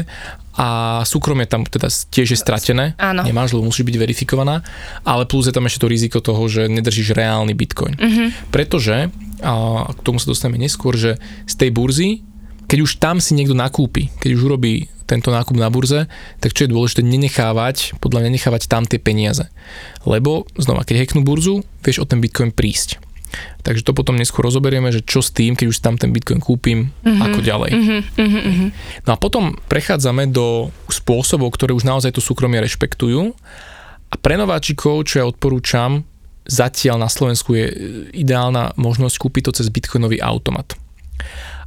[0.58, 2.98] a súkromie tam teda tiež je stratené.
[2.98, 3.22] Áno.
[3.22, 4.66] Nemáš, lebo musíš byť verifikovaná,
[5.06, 7.94] ale plus je tam ešte to riziko toho, že nedržíš reálny bitcoin.
[7.94, 8.50] Mhm.
[8.50, 9.14] Pretože,
[9.46, 9.52] a
[9.94, 12.26] k tomu sa dostaneme neskôr, že z tej burzy,
[12.68, 16.12] keď už tam si niekto nakúpi, keď už urobí tento nákup na burze,
[16.44, 19.48] tak čo je dôležité, nenechávať, podľa mňa nenechávať tam tie peniaze.
[20.04, 23.00] Lebo, znova, keď hacknú burzu, vieš o ten bitcoin prísť.
[23.64, 26.92] Takže to potom neskôr rozoberieme, že čo s tým, keď už tam ten bitcoin kúpim,
[27.04, 27.24] mm-hmm.
[27.24, 27.72] ako ďalej.
[27.72, 28.68] Mhm, mhm, mhm.
[29.08, 33.36] No a potom prechádzame do spôsobov, ktoré už naozaj to súkromie rešpektujú.
[34.08, 36.08] A pre nováčikov, čo ja odporúčam,
[36.48, 37.68] zatiaľ na Slovensku je
[38.16, 40.80] ideálna možnosť kúpiť to cez bitcoinový automat.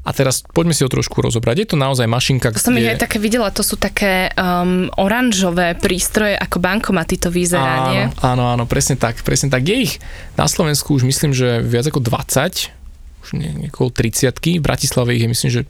[0.00, 1.56] A teraz poďme si ho trošku rozobrať.
[1.60, 2.96] Je to naozaj mašinka, To som ich kde...
[2.96, 8.02] aj také videla, to sú také um, oranžové prístroje, ako bankomaty to vyzerá, nie?
[8.08, 9.60] Áno, áno, áno, presne tak, presne tak.
[9.60, 9.94] Je ich
[10.40, 12.80] na Slovensku už myslím, že viac ako 20
[13.20, 15.62] už niekoho 30 v Bratislave ich je myslím, že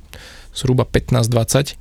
[0.54, 1.74] zhruba 15-20.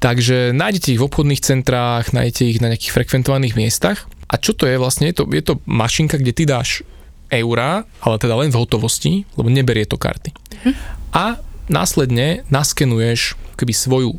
[0.00, 4.04] Takže nájdete ich v obchodných centrách, nájdete ich na nejakých frekventovaných miestach.
[4.28, 5.08] A čo to je vlastne?
[5.08, 6.84] Je to, je to mašinka, kde ty dáš
[7.32, 10.30] eurá, ale teda len v hotovosti, lebo neberie to karty.
[10.66, 10.74] Hm.
[11.16, 11.24] A
[11.66, 14.10] následne naskenuješ keby svoju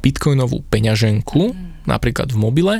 [0.00, 1.88] bitcoinovú peňaženku, hm.
[1.90, 2.76] napríklad v mobile,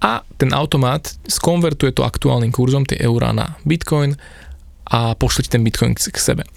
[0.00, 4.16] a ten automat skonvertuje to aktuálnym kurzom tie eurá na bitcoin
[4.88, 6.48] a pošle ten bitcoin k sebe.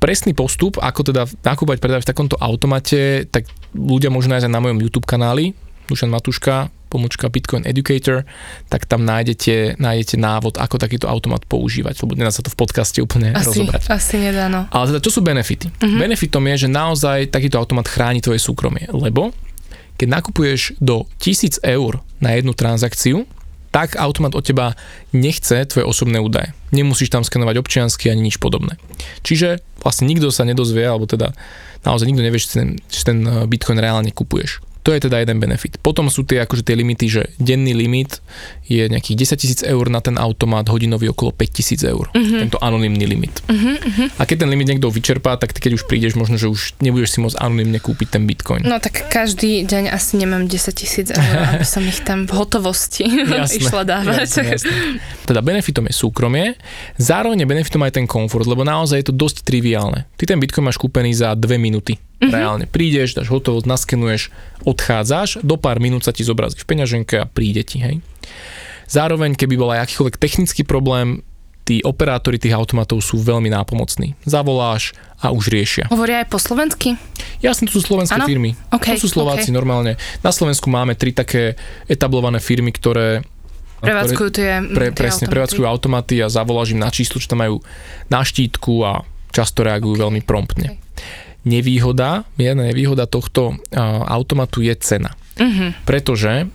[0.00, 3.44] Presný postup, ako teda nakúpať, predávať v takomto automate, tak
[3.76, 5.52] ľudia môžu nájsť aj na mojom YouTube kanáli,
[5.84, 8.24] Dušan Matuška, pomočka Bitcoin Educator,
[8.72, 12.98] tak tam nájdete, nájdete návod, ako takýto automat používať, lebo nedá sa to v podcaste
[13.04, 13.92] úplne asi, rozobrať.
[13.92, 14.64] Asi nedá, no.
[14.72, 15.68] Ale teda, čo sú benefity?
[15.68, 16.00] Uh-huh.
[16.00, 19.30] Benefitom je, že naozaj takýto automat chráni tvoje súkromie, lebo
[19.98, 23.26] keď nakupuješ do 1000 eur na jednu transakciu,
[23.68, 24.72] tak automat od teba
[25.12, 26.56] nechce tvoje osobné údaje.
[26.72, 28.80] Nemusíš tam skenovať občiansky ani nič podobné.
[29.20, 31.36] Čiže vlastne nikto sa nedozvie, alebo teda
[31.84, 34.64] naozaj nikto nevie, či ten, či ten Bitcoin reálne kupuješ.
[34.88, 35.76] To je teda jeden benefit.
[35.84, 38.24] Potom sú tie, akože tie limity, že denný limit
[38.64, 42.08] je nejakých 10 tisíc eur na ten automat, hodinový okolo 5 tisíc eur.
[42.16, 42.40] Mm-hmm.
[42.48, 43.44] Tento anonymný limit.
[43.52, 44.16] Mm-hmm.
[44.16, 47.12] A keď ten limit niekto vyčerpá, tak ty keď už prídeš, možno, že už nebudeš
[47.12, 48.64] si môcť anonymne kúpiť ten bitcoin.
[48.64, 53.04] No tak každý deň asi nemám 10 tisíc eur, aby som ich tam v hotovosti
[53.28, 54.24] jasne, išla dávať.
[54.24, 54.72] Jasne, jasne.
[55.28, 56.56] Teda benefitom je súkromie,
[56.96, 60.08] zároveň benefitom aj ten komfort, lebo naozaj je to dosť triviálne.
[60.16, 62.34] Ty ten bitcoin máš kúpený za 2 minúty Mm-hmm.
[62.34, 64.34] Reálne prídeš, dáš hotovosť, naskenuješ,
[64.66, 68.02] odchádzaš, do pár minút sa ti zobrazí v peňaženke a príde ti, hej.
[68.90, 71.22] Zároveň, keby bol aj akýkoľvek technický problém,
[71.62, 74.16] tí operátori tých automatov sú veľmi nápomocní.
[74.24, 75.84] Zavoláš a už riešia.
[75.92, 76.96] Hovoria aj po slovensky?
[77.44, 78.24] Jasne, to sú slovenské ano?
[78.24, 78.56] firmy.
[78.72, 79.58] Okay, to sú Slováci okay.
[79.60, 80.00] normálne.
[80.24, 83.22] Na Slovensku máme tri také etablované firmy, ktoré
[83.78, 85.34] Prevádzkujú tie, pre, tie presne, automaty.
[85.38, 87.62] prevádzkujú automaty a zavoláš im na číslo, čo tam majú
[88.10, 90.02] na štítku a často reagujú okay.
[90.02, 90.68] veľmi promptne.
[90.74, 93.58] Okay nevýhoda, jedna nevýhoda tohto
[94.08, 95.14] automatu je cena.
[95.38, 95.70] Uh-huh.
[95.86, 96.50] Pretože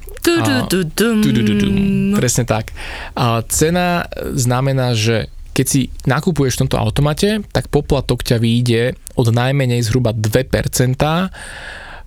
[2.16, 2.76] presne tak.
[3.16, 9.30] A cena znamená, že keď si nakupuješ v tomto automate, tak poplatok ťa vyjde od
[9.30, 10.50] najmenej zhruba 2%,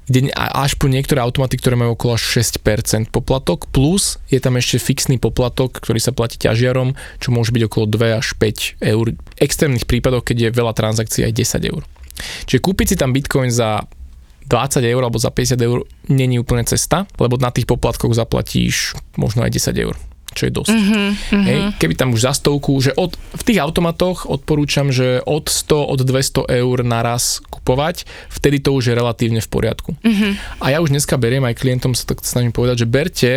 [0.07, 2.63] kde až po niektoré automaty, ktoré majú okolo 6%
[3.11, 7.85] poplatok, plus je tam ešte fixný poplatok, ktorý sa platí ťažiarom, čo môže byť okolo
[7.91, 9.07] 2 až 5 eur.
[9.15, 11.83] V extrémnych prípadoch, keď je veľa transakcií, aj 10 eur.
[12.49, 13.85] Čiže kúpiť si tam Bitcoin za
[14.47, 19.43] 20 eur alebo za 50 eur není úplne cesta, lebo na tých poplatkoch zaplatíš možno
[19.43, 19.97] aj 10 eur
[20.37, 20.77] čo je dosť.
[20.77, 25.49] Mm-hmm, Hej, keby tam už za stovku, že od, v tých automatoch odporúčam, že od
[25.49, 29.97] 100, od 200 eur naraz kupovať, vtedy to už je relatívne v poriadku.
[29.97, 30.61] Mm-hmm.
[30.61, 33.33] A ja už dneska beriem aj klientom, sa tak snažím povedať, že berte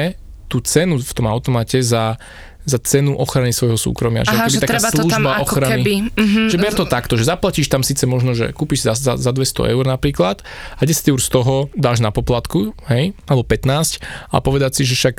[0.52, 2.20] tú cenu v tom automate za
[2.70, 4.22] za cenu ochrany svojho súkromia.
[4.24, 5.74] Že Aha, že taká treba služba to tam ako ochrany.
[5.82, 5.96] Keby.
[6.14, 6.48] Mm-hmm.
[6.54, 9.74] Že ber to takto, že zaplatíš tam síce možno, že kúpiš za, za, za 200
[9.74, 10.46] eur napríklad
[10.78, 14.94] a 10 eur z toho dáš na poplatku, hej, alebo 15 a povedať si, že
[14.94, 15.16] však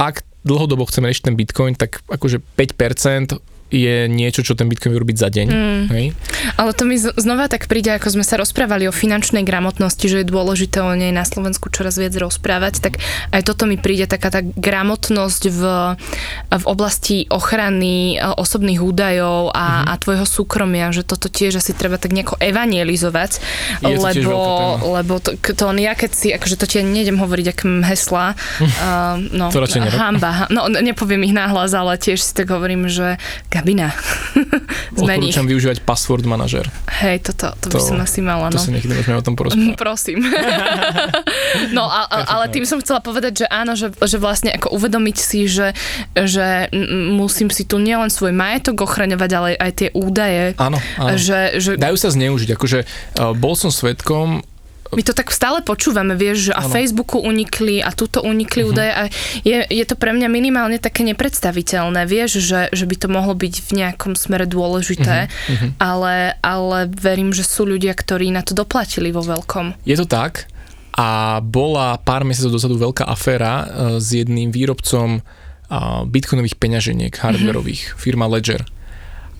[0.00, 5.00] ak dlhodobo chceme riešiť ten bitcoin, tak akože 5% je niečo, čo ten Bitcoin vie
[5.00, 5.46] robiť za deň.
[5.48, 5.84] Mm.
[5.88, 6.06] Hej?
[6.60, 10.28] Ale to mi znova tak príde, ako sme sa rozprávali o finančnej gramotnosti, že je
[10.28, 13.00] dôležité o nej na Slovensku čoraz viac rozprávať, tak
[13.32, 15.62] aj toto mi príde taká tá gramotnosť v,
[16.52, 19.88] v oblasti ochrany e, osobných údajov a, mm-hmm.
[19.88, 23.40] a tvojho súkromia, že toto tiež asi treba tak nejako evangelizovať,
[23.80, 24.36] je lebo, to
[25.00, 27.58] lebo to, to ja keď si, akože to ti nejdem hovoriť, ak
[27.88, 29.64] hesla, uh, no, to
[29.96, 33.16] hamba, no nepoviem ich náhlas, ale tiež si tak hovorím, že
[33.62, 33.94] kabina.
[34.98, 35.30] Zmení.
[35.30, 36.66] Odporúčam využívať password manažer.
[36.90, 38.50] Hej, toto, to, to by som asi mala.
[38.50, 38.58] No.
[38.58, 39.78] To si niekedy môžeme o tom porozprávať.
[39.78, 40.18] Prosím.
[41.76, 45.16] no, a, a, ale tým som chcela povedať, že áno, že, že vlastne ako uvedomiť
[45.16, 45.78] si, že,
[46.18, 46.66] že
[47.14, 50.58] musím si tu nielen svoj majetok ochraňovať, ale aj tie údaje.
[50.58, 51.14] Áno, áno.
[51.14, 51.70] Že, že...
[51.78, 52.58] Dajú sa zneužiť.
[52.58, 54.42] Akože uh, bol som svetkom
[54.92, 56.72] my to tak stále počúvame, vieš, že a ano.
[56.72, 58.72] Facebooku unikli a tuto unikli uh-huh.
[58.76, 59.02] údaje a
[59.40, 63.54] je, je to pre mňa minimálne také nepredstaviteľné, vieš, že, že by to mohlo byť
[63.64, 65.70] v nejakom smere dôležité, uh-huh.
[65.80, 69.80] ale, ale verím, že sú ľudia, ktorí na to doplatili vo veľkom.
[69.88, 70.46] Je to tak
[70.92, 77.96] a bola pár mesiacov dozadu veľká aféra uh, s jedným výrobcom uh, bitcoinových peňaženiek, hardwareových,
[77.96, 77.98] uh-huh.
[77.98, 78.60] firma Ledger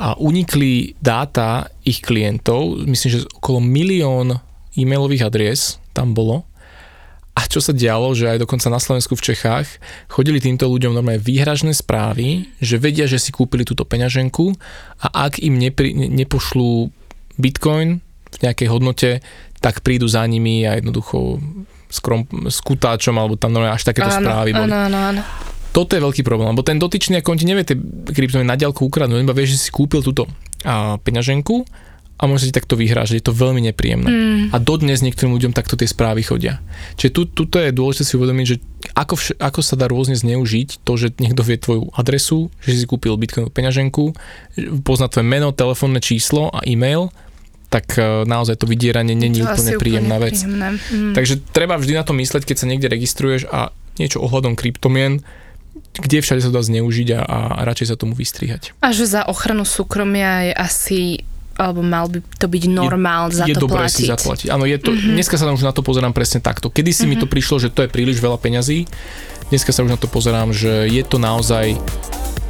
[0.02, 4.40] a unikli dáta ich klientov, myslím, že okolo milión
[4.76, 6.48] e-mailových adries tam bolo.
[7.32, 9.80] A čo sa dialo, že aj dokonca na Slovensku v Čechách
[10.12, 14.52] chodili týmto ľuďom normálne výhražné správy, že vedia, že si kúpili túto peňaženku
[15.00, 16.92] a ak im nepri, nepošlú
[17.40, 19.10] bitcoin v nejakej hodnote,
[19.64, 21.40] tak prídu za nimi a jednoducho
[21.88, 24.68] s, krom, s kutáčom alebo tam normálne až takéto áno, správy boli.
[24.68, 25.22] Áno, áno, áno.
[25.72, 27.80] Toto je veľký problém, lebo ten dotyčný, ako on ti nevie tie
[28.12, 30.28] kryptomeny na diaľku ukradnúť, iba vieš, že si kúpil túto
[30.68, 31.64] a, peňaženku
[32.22, 33.18] a môže ti takto vyhrážať.
[33.18, 34.06] Je to veľmi nepríjemné.
[34.06, 34.42] Mm.
[34.54, 36.62] A dodnes niektorým ľuďom takto tie správy chodia.
[36.94, 38.56] Čiže tu, tuto je dôležité si uvedomiť, že
[38.94, 42.86] ako, vš- ako sa dá rôzne zneužiť to, že niekto vie tvoju adresu, že si
[42.86, 44.14] kúpil bitcoinovú peňaženku,
[44.86, 47.10] pozná tvoje meno, telefónne číslo a e-mail,
[47.66, 50.38] tak e, naozaj to vydieranie není To úplne príjemná vec.
[50.38, 50.78] príjemné.
[50.94, 51.18] Mm.
[51.18, 55.26] Takže treba vždy na to mysleť, keď sa niekde registruješ a niečo ohľadom kryptomien,
[55.92, 58.76] kde všade sa dá zneužiť a, a radšej sa tomu vystrihať.
[58.78, 61.00] A že za ochranu súkromia je asi
[61.56, 63.96] alebo mal by to byť normál za je to dobré platiť.
[63.96, 64.48] si zaplatiť.
[64.48, 65.14] Áno, je to, mm-hmm.
[65.16, 66.72] dneska sa už na to pozerám presne takto.
[66.72, 67.18] Kedy si mm-hmm.
[67.18, 68.88] mi to prišlo, že to je príliš veľa peňazí,
[69.52, 71.76] dneska sa už na to pozerám, že je to naozaj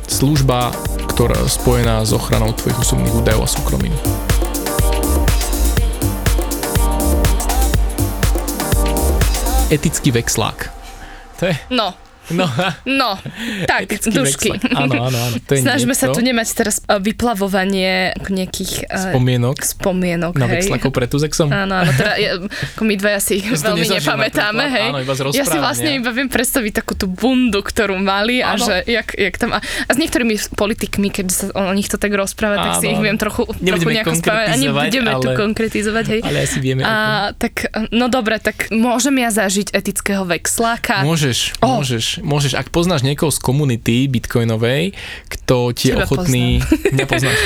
[0.07, 0.71] služba,
[1.15, 3.95] ktorá je spojená s ochranou tvojich osobných údajov a súkromím.
[9.73, 10.69] Etický vexlák.
[11.41, 11.97] To je, No,
[12.31, 12.47] no,
[12.87, 13.11] no,
[13.67, 14.49] tak, etický dušky.
[14.71, 15.37] Áno, áno, áno.
[15.43, 16.17] To je Snažíme sa niečo.
[16.17, 20.63] tu nemať teraz e, vyplavovanie nejakých e, Spomienok spomienok, na hej.
[20.63, 21.49] vexlákov pred Tuzexom.
[21.51, 24.89] Áno, áno, teda je, ako my dvaja si ich Ja veľmi nepamätáme, hej.
[24.95, 28.55] Áno, iba z ja si vlastne iba viem predstaviť takú tú bundu, ktorú mali a
[28.55, 28.65] Áno.
[28.65, 29.55] že jak, jak tam...
[29.55, 32.93] A, a s niektorými politikmi, keď sa o nich to tak rozpráva, tak si Áno,
[32.93, 33.07] ich áno.
[33.09, 34.47] viem trochu, trochu Nebudeme nejako spávať.
[34.47, 36.21] A nebudeme tu ale- konkretizovať, hej.
[36.23, 36.83] Ale asi vieme.
[36.85, 36.95] A
[37.37, 37.55] tak,
[37.91, 41.01] no dobre, tak môžem ja zažiť etického vexláka?
[41.03, 41.81] Môžeš, O.
[41.81, 42.53] môžeš, môžeš.
[42.55, 44.93] Ak poznáš niekoho z komunity bitcoinovej,
[45.31, 46.61] kto ti je ochotný...
[46.93, 47.41] Nepoznáš.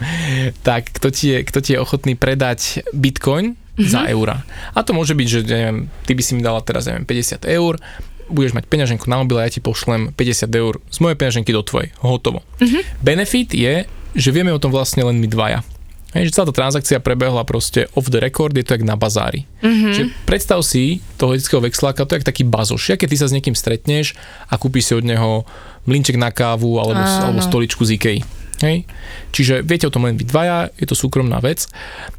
[0.68, 3.88] tak, kto ti, je, kto ti je ochotný predať bitcoin Mhm.
[3.88, 4.36] za eura.
[4.76, 7.80] A to môže byť, že neviem, ty by si mi dala teraz neviem, 50 eur,
[8.28, 11.64] budeš mať peňaženku na mobil a ja ti pošlem 50 eur z mojej peňaženky do
[11.64, 11.88] tvojej.
[11.98, 12.44] Hotovo.
[12.60, 13.00] Mhm.
[13.00, 13.74] Benefit je,
[14.12, 15.64] že vieme o tom vlastne len my dvaja.
[16.10, 19.46] Hej, že celá tá transakcia prebehla proste off the record, je to jak na bazári.
[19.62, 19.92] Mm-hmm.
[19.94, 22.90] Čiže predstav si toho etického vexláka, to je jak taký bazoš.
[22.90, 24.18] Ja keď ty sa s niekým stretneš
[24.50, 25.46] a kúpiš si od neho
[25.86, 27.30] mlinček na kávu alebo, Áno.
[27.30, 28.18] alebo stoličku z Ikei.
[28.60, 28.84] Hej?
[29.30, 31.70] Čiže viete o tom len vy dvaja, je to súkromná vec.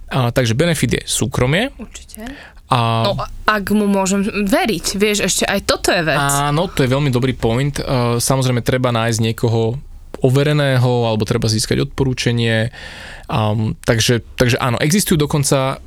[0.08, 1.70] A, takže benefit je súkromie.
[1.76, 2.32] Určite.
[2.72, 6.16] A, No, ak mu môžem veriť, vieš, ešte aj toto je vec.
[6.18, 7.76] Áno, to je veľmi dobrý point.
[7.78, 9.76] Uh, Samozrejme, treba nájsť niekoho
[10.22, 12.70] overeného, alebo treba získať odporúčanie.
[13.28, 15.82] Um, takže, takže áno, existujú dokonca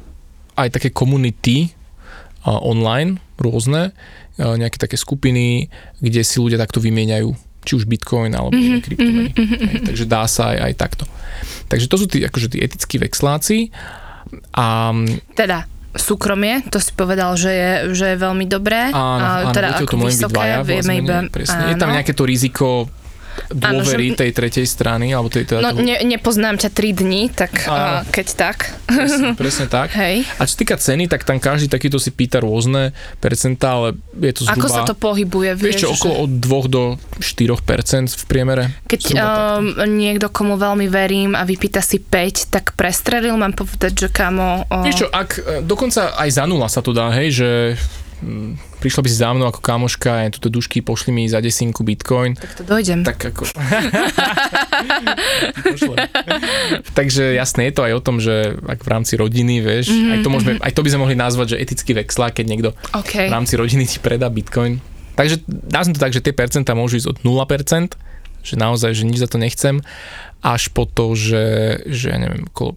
[0.55, 1.70] aj také komunity
[2.47, 5.70] uh, online, rôzne, uh, nejaké také skupiny,
[6.03, 7.31] kde si ľudia takto vymieňajú
[7.64, 9.31] či už bitcoin alebo mm-hmm, kryptomeny.
[9.33, 11.05] Hej, takže dá sa aj, aj takto.
[11.73, 13.73] Takže to sú tí, akože tí etickí vexláci.
[14.53, 14.92] A
[15.33, 15.64] Teda,
[15.97, 18.92] súkromie, to si povedal, že je, že je veľmi dobré.
[18.92, 21.16] Áno, a áno, teda ako vy vysoké, vieme vlastne, iba...
[21.33, 21.62] Presne.
[21.73, 21.97] Je tam áno.
[21.97, 22.66] nejaké to riziko
[23.49, 26.92] dôvery Áno, že- tej tretej strany, alebo tej, teda No, toho, ne, nepoznám ťa 3
[26.94, 28.01] dní, tak Áno.
[28.01, 28.59] uh, keď tak.
[28.85, 29.92] presne, presne tak.
[29.92, 30.25] Hej.
[30.37, 34.42] A čo týka ceny, tak tam každý takýto si pýta rôzne percentá, ale je to
[34.44, 34.59] zhruba...
[34.59, 35.81] Ako sa to pohybuje, Vieš vieš?
[35.83, 36.83] čo, okolo od 2 do
[37.18, 37.61] 4%
[38.11, 38.64] v priemere.
[38.85, 39.23] Keď um,
[39.88, 44.66] niekto, komu veľmi verím a vypýta si 5, tak prestrelil, mám povedať, že kamo...
[44.66, 47.51] O, Vieš čo, ak e, dokonca aj za nula sa to dá, hej, že
[48.20, 51.81] mm, prišla by si za mnou ako kamoška, aj túto dušky, pošli mi za desinku
[51.81, 53.01] bitcoin, tak to dojdem.
[53.01, 53.49] tak ako...
[56.99, 60.12] Takže jasné, je to aj o tom, že ak v rámci rodiny, vieš, mm-hmm.
[60.12, 63.25] aj, to môžeme, aj to by sme mohli nazvať, že etický vexlák, keď niekto OK.
[63.25, 64.85] v rámci rodiny ti predá bitcoin.
[65.16, 67.97] Takže dá som to tak, že tie percentá môžu ísť od 0%,
[68.44, 69.81] že naozaj, že nič za to nechcem,
[70.44, 72.77] až po to, že, že ja neviem, okolo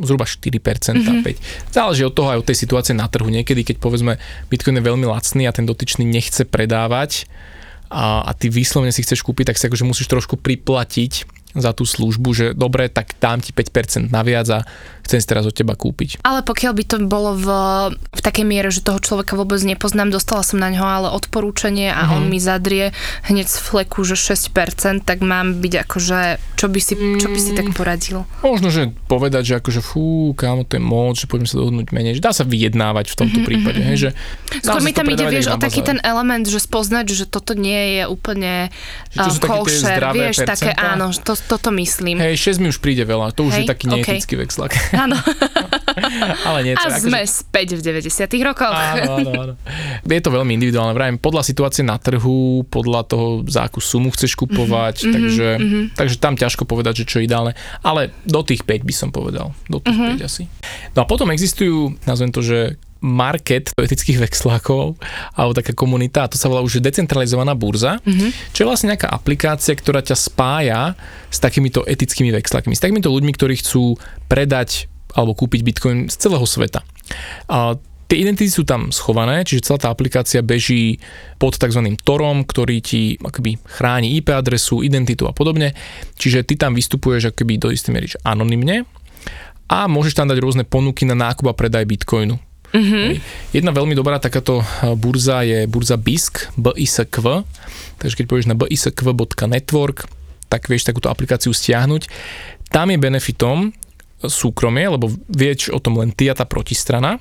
[0.00, 1.20] zhruba 4%, mm-hmm.
[1.20, 1.74] 5%.
[1.74, 3.28] Záleží od toho aj od tej situácie na trhu.
[3.28, 4.16] Niekedy, keď povedzme
[4.48, 7.28] Bitcoin je veľmi lacný a ten dotyčný nechce predávať
[7.92, 11.84] a, a ty výslovne si chceš kúpiť, tak si akože musíš trošku priplatiť za tú
[11.84, 14.58] službu, že dobre, tak dám ti 5% naviac a
[15.02, 16.22] chcem si teraz od teba kúpiť.
[16.22, 17.46] Ale pokiaľ by to bolo v,
[17.92, 22.02] v takej miere, že toho človeka vôbec nepoznám, dostala som na ňo ale odporúčanie a
[22.02, 22.12] Mhm.
[22.12, 24.52] on mi zadrie hneď z fleku, že 6%,
[25.02, 26.20] tak mám byť akože,
[26.54, 27.74] čo by si, čo by si tak Mm.
[27.74, 28.18] poradil?
[28.40, 32.16] Možno, že povedať, že akože fú, kámo, to je moc, že poďme sa dohodnúť menej,
[32.16, 34.10] že dá sa vyjednávať v tomto prípade, hej, že
[34.60, 37.98] dá Skôr mi tam ide, vieš, o taký ten element, že spoznať, že toto nie
[37.98, 38.70] je úplne
[39.10, 40.86] Že to uh, také tie kosher, vieš, také percentá?
[40.88, 42.16] áno, to, toto myslím.
[42.16, 44.72] Hej, 6 mi už príde veľa, to už Hej, je taký neetický vexlak.
[45.04, 45.16] Áno.
[46.48, 48.08] Ale nie, to A akože- sme späť v 90
[48.42, 48.72] rokoch.
[48.72, 49.54] Áno, áno, áno.
[50.02, 54.34] Je to veľmi individuálne, vravím, podľa situácie na trhu, podľa toho, za akú sumu chceš
[54.34, 55.48] kupovať, Mhm, takže,
[55.92, 59.52] takže tam ťažko povedať, že čo je ideálne, ale do tých 5 by som povedal,
[59.66, 60.08] do tých Mhm.
[60.16, 60.42] 5 asi.
[60.92, 64.96] No a potom existujú, nazvem to, že market etických vexlákov
[65.34, 68.54] alebo taká komunita, a to sa volá už decentralizovaná burza, mm-hmm.
[68.54, 70.94] čo je vlastne nejaká aplikácia, ktorá ťa spája
[71.28, 73.98] s takýmito etickými vexlákmi, s takýmito ľuďmi, ktorí chcú
[74.30, 76.80] predať alebo kúpiť bitcoin z celého sveta.
[77.52, 77.76] A
[78.12, 81.00] Tie identity sú tam schované, čiže celá tá aplikácia beží
[81.40, 81.80] pod tzv.
[82.04, 85.72] torom, ktorý ti akoby chráni IP adresu, identitu a podobne.
[86.20, 88.84] Čiže ty tam vystupuješ akoby do istej miery anonymne
[89.64, 92.36] a môžeš tam dať rôzne ponuky na nákup a predaj bitcoinu.
[92.72, 93.08] Mm-hmm.
[93.52, 94.64] Jedna veľmi dobrá takáto
[94.96, 97.44] burza je burza BISK, BISQ,
[98.00, 100.08] takže keď povieš na bisq.network,
[100.48, 102.08] tak vieš takúto aplikáciu stiahnuť.
[102.72, 103.76] Tam je benefitom
[104.24, 107.18] súkromie, lebo vieš o tom len ty a tá protistrana.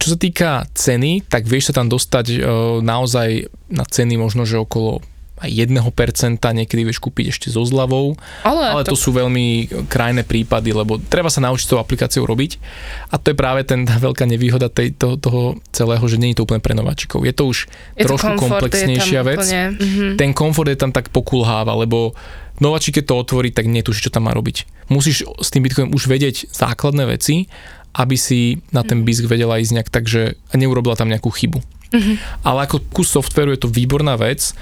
[0.00, 2.36] Čo sa týka ceny, tak vieš sa tam dostať e,
[2.80, 3.28] naozaj
[3.68, 5.04] na ceny možno, že okolo
[5.40, 8.12] aj 1%, niekedy vieš kúpiť ešte so zľavou,
[8.44, 8.92] ale, ale to...
[8.92, 12.60] to sú veľmi krajné prípady, lebo treba sa naučiť tou aplikáciou robiť
[13.08, 16.40] a to je práve ten, tá veľká nevýhoda tej, to, toho celého, že nie je
[16.40, 17.24] to úplne pre nováčikov.
[17.24, 19.40] Je to už je trošku to komfort, komplexnejšia vec.
[19.40, 20.10] Úplne, mm-hmm.
[20.20, 22.12] Ten komfort je tam tak pokulháva, lebo
[22.60, 24.68] nováčik keď to otvorí, tak netuší, čo tam má robiť.
[24.92, 27.48] Musíš s tým Bitcoinom už vedieť základné veci,
[27.96, 29.06] aby si na ten mhm.
[29.08, 31.58] BISK vedela ísť nejak tak, že neurobila tam nejakú chybu.
[31.90, 32.46] Mm-hmm.
[32.46, 34.54] Ale ako kus softveru je to výborná vec,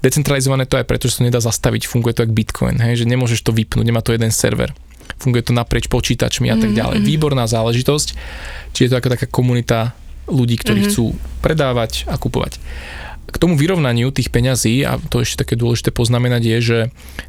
[0.00, 3.44] Decentralizované to aj preto, že sa nedá zastaviť, funguje to ako Bitcoin, hej, že nemôžeš
[3.44, 4.72] to vypnúť, nemá to jeden server.
[5.20, 6.96] Funguje to naprieč počítačmi a tak mhm, ďalej.
[7.00, 7.12] Mm-hmm.
[7.12, 8.08] Výborná záležitosť,
[8.72, 9.92] či je to ako taká komunita
[10.24, 10.94] ľudí, ktorí mm-hmm.
[10.96, 11.12] chcú
[11.44, 12.56] predávať a kupovať.
[13.30, 16.78] K tomu vyrovnaniu tých peňazí, a to ešte také dôležité poznamenať je, že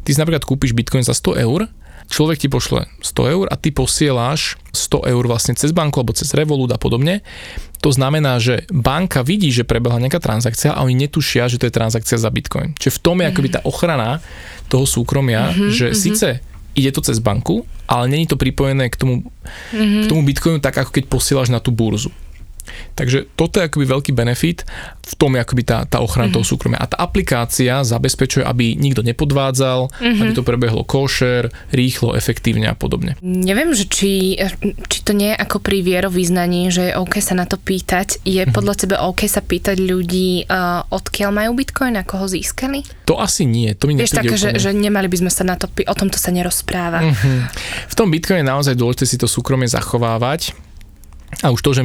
[0.02, 1.70] ty si napríklad kúpiš Bitcoin za 100 eur
[2.12, 6.36] človek ti pošle 100 eur a ty posieláš 100 eur vlastne cez banku alebo cez
[6.36, 7.24] Revolut a podobne.
[7.82, 11.74] To znamená, že banka vidí, že prebehla nejaká transakcia a oni netušia, že to je
[11.74, 12.78] transakcia za Bitcoin.
[12.78, 13.34] Čiže v tom je mm-hmm.
[13.34, 14.22] akoby tá ochrana
[14.70, 15.98] toho súkromia, mm-hmm, že mm-hmm.
[15.98, 16.28] síce
[16.78, 19.26] ide to cez banku, ale není to pripojené k tomu,
[19.74, 20.06] mm-hmm.
[20.06, 22.14] k tomu Bitcoinu tak, ako keď posielaš na tú burzu.
[22.96, 24.68] Takže toto je akoby veľký benefit,
[25.02, 26.38] v tom akoby tá, tá ochrana mm-hmm.
[26.40, 26.80] toho súkromia.
[26.80, 30.22] A tá aplikácia zabezpečuje, aby nikto nepodvádzal, mm-hmm.
[30.22, 33.20] aby to prebehlo košer, rýchlo, efektívne a podobne.
[33.20, 34.40] Neviem, že či,
[34.88, 38.24] či to nie je ako pri vierovýznaní, že je OK sa na to pýtať.
[38.24, 38.56] Je mm-hmm.
[38.56, 42.86] podľa teba OK sa pýtať ľudí, uh, odkiaľ majú bitcoin, ako ho získali?
[43.10, 43.74] To asi nie.
[43.76, 46.16] To mi Vieš také, že, že nemali by sme sa na to pýtať, o tomto
[46.16, 47.04] sa nerozpráva.
[47.04, 47.38] Mm-hmm.
[47.92, 50.54] V tom bitcoine je naozaj dôležité si to súkromie zachovávať.
[51.42, 51.84] A už to, že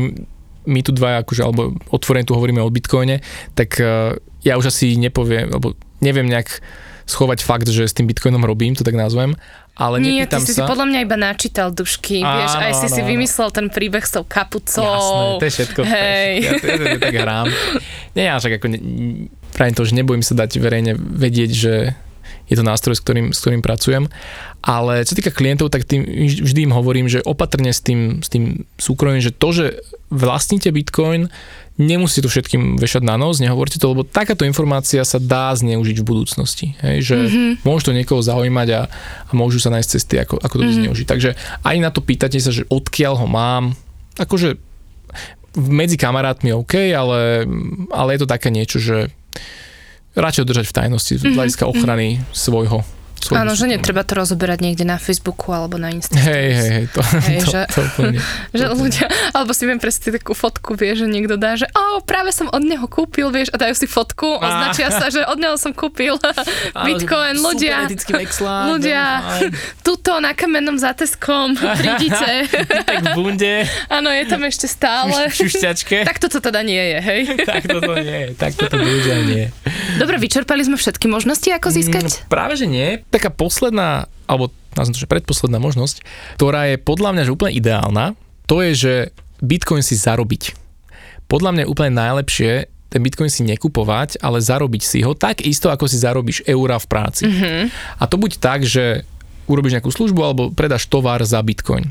[0.67, 3.23] my tu dva, akože, alebo otvorene tu hovoríme o Bitcoine,
[3.55, 6.61] tak uh, ja už asi nepoviem, alebo neviem nejak
[7.07, 9.39] schovať fakt, že s tým Bitcoinom robím, to tak nazvem,
[9.77, 10.65] ale Nie, ty si sa...
[10.65, 14.01] si podľa mňa iba načítal dušky, áno, vieš, aj si áno, si vymyslel ten príbeh
[14.01, 14.89] s tou kapucou.
[14.89, 15.81] Jasné, to je všetko.
[15.85, 16.31] Hej.
[16.41, 17.47] Ja to, to, to, tak hrám.
[18.17, 18.79] Nie, ja však ako, ne,
[19.53, 21.75] pravím to, že nebojím sa dať verejne vedieť, že
[22.47, 24.07] je to nástroj, s ktorým, s ktorým pracujem.
[24.63, 28.67] Ale čo týka klientov, tak tým, vždy im hovorím, že opatrne s tým, s tým
[28.79, 29.67] súkromím, že to, že
[30.11, 31.27] vlastníte Bitcoin,
[31.77, 36.09] nemusíte to všetkým vešať na nos, nehovorte to, lebo takáto informácia sa dá zneužiť v
[36.09, 36.67] budúcnosti.
[36.81, 37.53] Hej, že mm-hmm.
[37.67, 38.83] môže to niekoho zaujímať a,
[39.29, 40.79] a môžu sa nájsť cesty, ako, ako to mm-hmm.
[40.89, 41.07] zneužiť.
[41.07, 41.31] Takže
[41.63, 43.77] aj na to pýtate sa, že odkiaľ ho mám,
[44.17, 44.57] akože
[45.57, 47.45] medzi kamarátmi OK, ale,
[47.93, 49.13] ale je to také niečo, že
[50.17, 51.79] radšej držať v tajnosti z mhm, hľadiska mm-hmm.
[51.79, 52.96] ochrany svojho
[53.35, 56.31] Áno, že netreba to rozoberať niekde na Facebooku alebo na Instagrame.
[56.31, 58.19] Hej, hej, hej, to, hej to, že, to, úplne.
[58.59, 62.31] že ľudia, alebo si viem predstaviť takú fotku, vie, že niekto dá, že oh, práve
[62.31, 65.75] som od neho kúpil, vieš, a dajú si fotku, označia sa, že od neho som
[65.75, 66.21] kúpil
[66.87, 67.89] Bitcoin, ľudia,
[68.71, 69.05] ľudia,
[69.83, 72.47] tuto na kamennom zateskom, prídite.
[72.87, 73.67] tak v bunde.
[73.89, 75.33] Áno, je tam ešte stále.
[75.33, 76.05] Šušťačke.
[76.05, 77.21] tak toto teda nie je, hej.
[77.43, 79.49] tak toto nie je, tak toto nie je.
[79.97, 82.05] Dobre, vyčerpali sme všetky možnosti, ako získať?
[82.05, 86.05] Mm, práve, že nie taká posledná, alebo nazvem to, že predposledná možnosť,
[86.37, 88.07] ktorá je podľa mňa že úplne ideálna,
[88.45, 88.95] to je, že
[89.41, 90.53] Bitcoin si zarobiť.
[91.27, 95.91] Podľa mňa úplne najlepšie ten Bitcoin si nekupovať, ale zarobiť si ho tak isto, ako
[95.91, 97.27] si zarobíš eura v práci.
[97.27, 97.63] Mm-hmm.
[97.99, 99.03] A to buď tak, že
[99.51, 101.91] urobíš nejakú službu alebo predáš tovar za Bitcoin.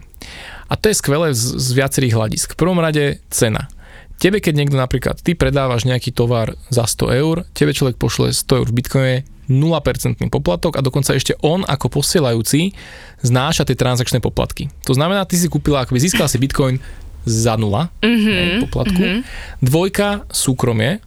[0.71, 2.47] A to je skvelé z, z viacerých hľadisk.
[2.55, 3.67] V prvom rade cena.
[4.15, 8.59] Tebe, keď niekto napríklad, ty predávaš nejaký tovar za 100 eur, tebe človek pošle 100
[8.63, 12.73] eur v Bitcoine, 0% poplatok a dokonca ešte on ako posielajúci
[13.21, 14.69] znáša tie transakčné poplatky.
[14.89, 16.81] To znamená, ty si kúpila, akoby získala si Bitcoin
[17.25, 19.01] za nula mm-hmm, poplatku.
[19.01, 19.21] Mm-hmm.
[19.65, 21.01] Dvojka, súkromie,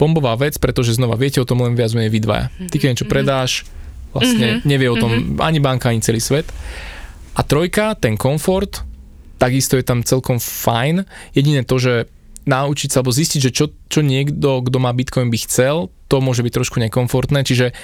[0.00, 2.46] bombová vec, pretože znova viete o tom len viac menej vy dvaja.
[2.70, 3.12] Ty keď niečo mhm.
[3.12, 3.52] predáš,
[4.12, 4.68] vlastne mm-hmm.
[4.68, 5.40] nevie o tom mm-hmm.
[5.44, 6.48] ani banka, ani celý svet.
[7.36, 8.82] A trojka, ten komfort,
[9.38, 11.06] takisto je tam celkom fajn.
[11.36, 12.10] Jediné to, že
[12.48, 16.40] naučiť sa alebo zistiť, že čo, čo niekto, kto má Bitcoin by chcel, to môže
[16.40, 17.76] byť trošku nekomfortné, čiže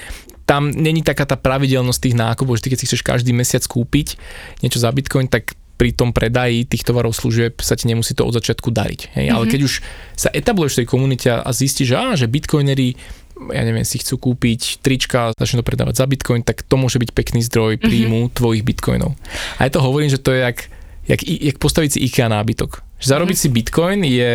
[0.49, 4.17] tam není taká tá pravidelnosť tých nákupov, že ty keď si chceš každý mesiac kúpiť
[4.65, 8.37] niečo za Bitcoin, tak pri tom predaji tých tovarov služieb sa ti nemusí to od
[8.37, 9.01] začiatku dariť.
[9.19, 9.27] Hej?
[9.27, 9.37] Mm-hmm.
[9.37, 9.51] Ale mhm.
[9.53, 9.75] keď už
[10.15, 12.97] sa etabluješ v tej komunite a zistíš, že, á, že bitcoinery
[13.35, 17.11] ja neviem, si chcú kúpiť trička, začnú to predávať za bitcoin, tak to môže byť
[17.11, 17.83] pekný zdroj mhm.
[17.83, 18.37] príjmu mm-hmm.
[18.39, 19.19] tvojich bitcoinov.
[19.59, 20.71] A ja to hovorím, že to je jak,
[21.09, 22.81] jak, jak postaviť si IKEA nábytok.
[23.05, 23.53] Zarobiť mm-hmm.
[23.53, 24.35] si bitcoin je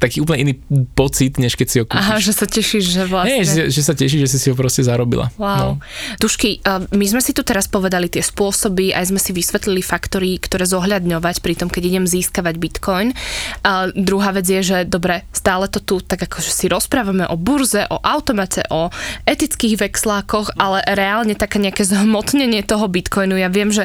[0.00, 0.54] taký úplne iný
[0.96, 2.00] pocit, než keď si ho kúpiš.
[2.00, 3.30] Aha, že sa tešíš, že vlastne...
[3.30, 5.28] Nie, že, že sa tešíš, že si si ho proste zarobila.
[5.36, 5.76] Wow.
[5.76, 5.84] No.
[6.16, 10.64] Tušky, my sme si tu teraz povedali tie spôsoby, aj sme si vysvetlili faktory, ktoré
[10.64, 13.12] zohľadňovať pri tom, keď idem získavať bitcoin.
[13.60, 17.84] A druhá vec je, že dobre, stále to tu tak akože si rozprávame o burze,
[17.92, 18.88] o automate, o
[19.28, 23.36] etických vexlákoch, ale reálne také nejaké zhmotnenie toho bitcoinu.
[23.36, 23.84] Ja viem, že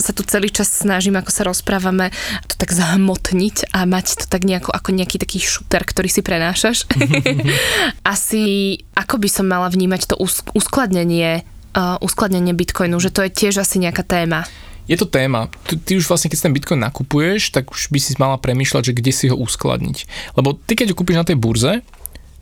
[0.00, 2.14] sa tu celý čas snažím, ako sa rozprávame,
[2.48, 6.86] to tak zhmotniť a mať to tak nejako ako nejaký taký šuter, ktorý si prenášaš.
[8.06, 10.16] Asi ako by som mala vnímať to
[10.54, 11.42] uskladnenie,
[11.74, 14.46] uh, uskladnenie bitcoinu, že to je tiež asi nejaká téma.
[14.90, 15.46] Je to téma.
[15.66, 18.96] Ty, ty už vlastne, keď ten bitcoin nakupuješ, tak už by si mala premýšľať, že
[18.98, 19.98] kde si ho uskladniť.
[20.34, 21.86] Lebo ty, keď ho kúpiš na tej burze,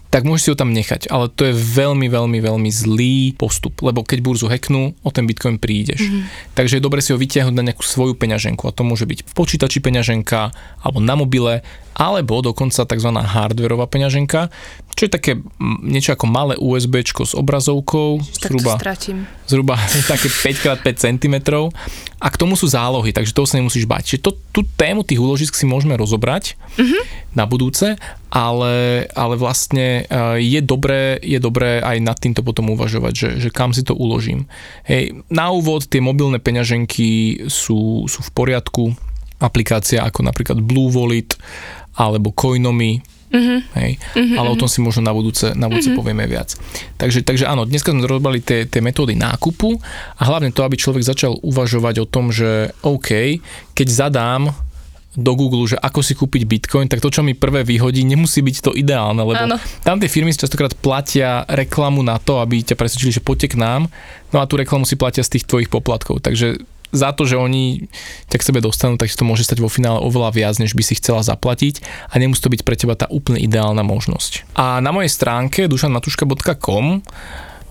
[0.08, 1.12] tak môžeš si ho tam nechať.
[1.12, 5.60] Ale to je veľmi, veľmi, veľmi zlý postup, lebo keď burzu hacknú, o ten bitcoin
[5.60, 6.00] prídeš.
[6.00, 6.54] Mm-hmm.
[6.56, 9.32] Takže je dobre si ho vytiahnuť na nejakú svoju peňaženku a to môže byť v
[9.36, 11.60] počítači peňaženka alebo na mobile,
[11.98, 13.10] alebo dokonca tzv.
[13.10, 14.48] hardverová peňaženka,
[14.98, 18.74] čo je také niečo ako malé USB s obrazovkou, tak zhruba,
[19.46, 19.78] zhruba
[20.10, 21.36] také 5x5 cm
[22.18, 24.02] a k tomu sú zálohy, takže toho sa nemusíš bať.
[24.02, 27.02] Čiže to, tú tému tých úložisk si môžeme rozobrať mm-hmm.
[27.38, 27.94] na budúce,
[28.26, 33.48] ale, ale vlastne e, je dobré, je dobré aj nad týmto potom uvažovať, že, že
[33.54, 34.50] kam si to uložím.
[34.82, 38.90] Hej, na úvod tie mobilné peňaženky sú, sú v poriadku,
[39.38, 41.38] aplikácia ako napríklad Blue Wallet
[41.94, 43.60] alebo Coinomy, Uh-huh.
[43.76, 44.00] Hej.
[44.16, 44.36] Uh-huh.
[44.40, 46.00] Ale o tom si možno na budúce, na budúce uh-huh.
[46.00, 46.56] povieme viac.
[46.96, 49.76] Takže, takže áno, dneska sme rozbali tie, tie metódy nákupu
[50.16, 53.40] a hlavne to, aby človek začal uvažovať o tom, že OK,
[53.76, 54.52] keď zadám
[55.18, 58.56] do Google, že ako si kúpiť Bitcoin, tak to, čo mi prvé vyhodí, nemusí byť
[58.62, 59.58] to ideálne, lebo Áno.
[59.82, 63.90] tam tie firmy častokrát platia reklamu na to, aby ťa presvedčili, že poďte k nám,
[64.30, 66.22] no a tú reklamu si platia z tých tvojich poplatkov.
[66.22, 66.62] Takže
[66.92, 67.88] za to, že oni
[68.32, 70.96] ťa k sebe dostanú, tak to môže stať vo finále oveľa viac, než by si
[70.96, 74.56] chcela zaplatiť a nemusí to byť pre teba tá úplne ideálna možnosť.
[74.56, 77.04] A na mojej stránke dušanmatuška.com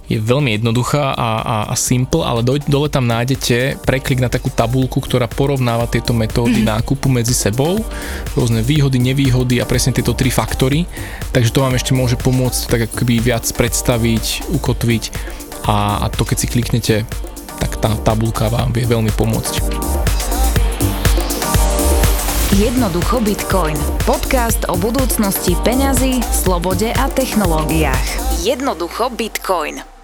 [0.08, 4.48] je veľmi jednoduchá a, a, a simple, ale do, dole tam nájdete preklik na takú
[4.48, 6.80] tabulku, ktorá porovnáva tieto metódy mm-hmm.
[6.80, 7.84] nákupu medzi sebou,
[8.32, 10.88] rôzne výhody, nevýhody a presne tieto tri faktory.
[11.36, 15.04] Takže to vám ešte môže pomôcť tak akoby viac predstaviť, ukotviť
[15.68, 16.96] a, a to keď si kliknete
[17.58, 19.54] tak tá tabulka vám vie veľmi pomôcť.
[22.58, 23.78] Jednoducho Bitcoin.
[24.08, 28.42] Podcast o budúcnosti peňazí, slobode a technológiách.
[28.42, 29.97] Jednoducho Bitcoin.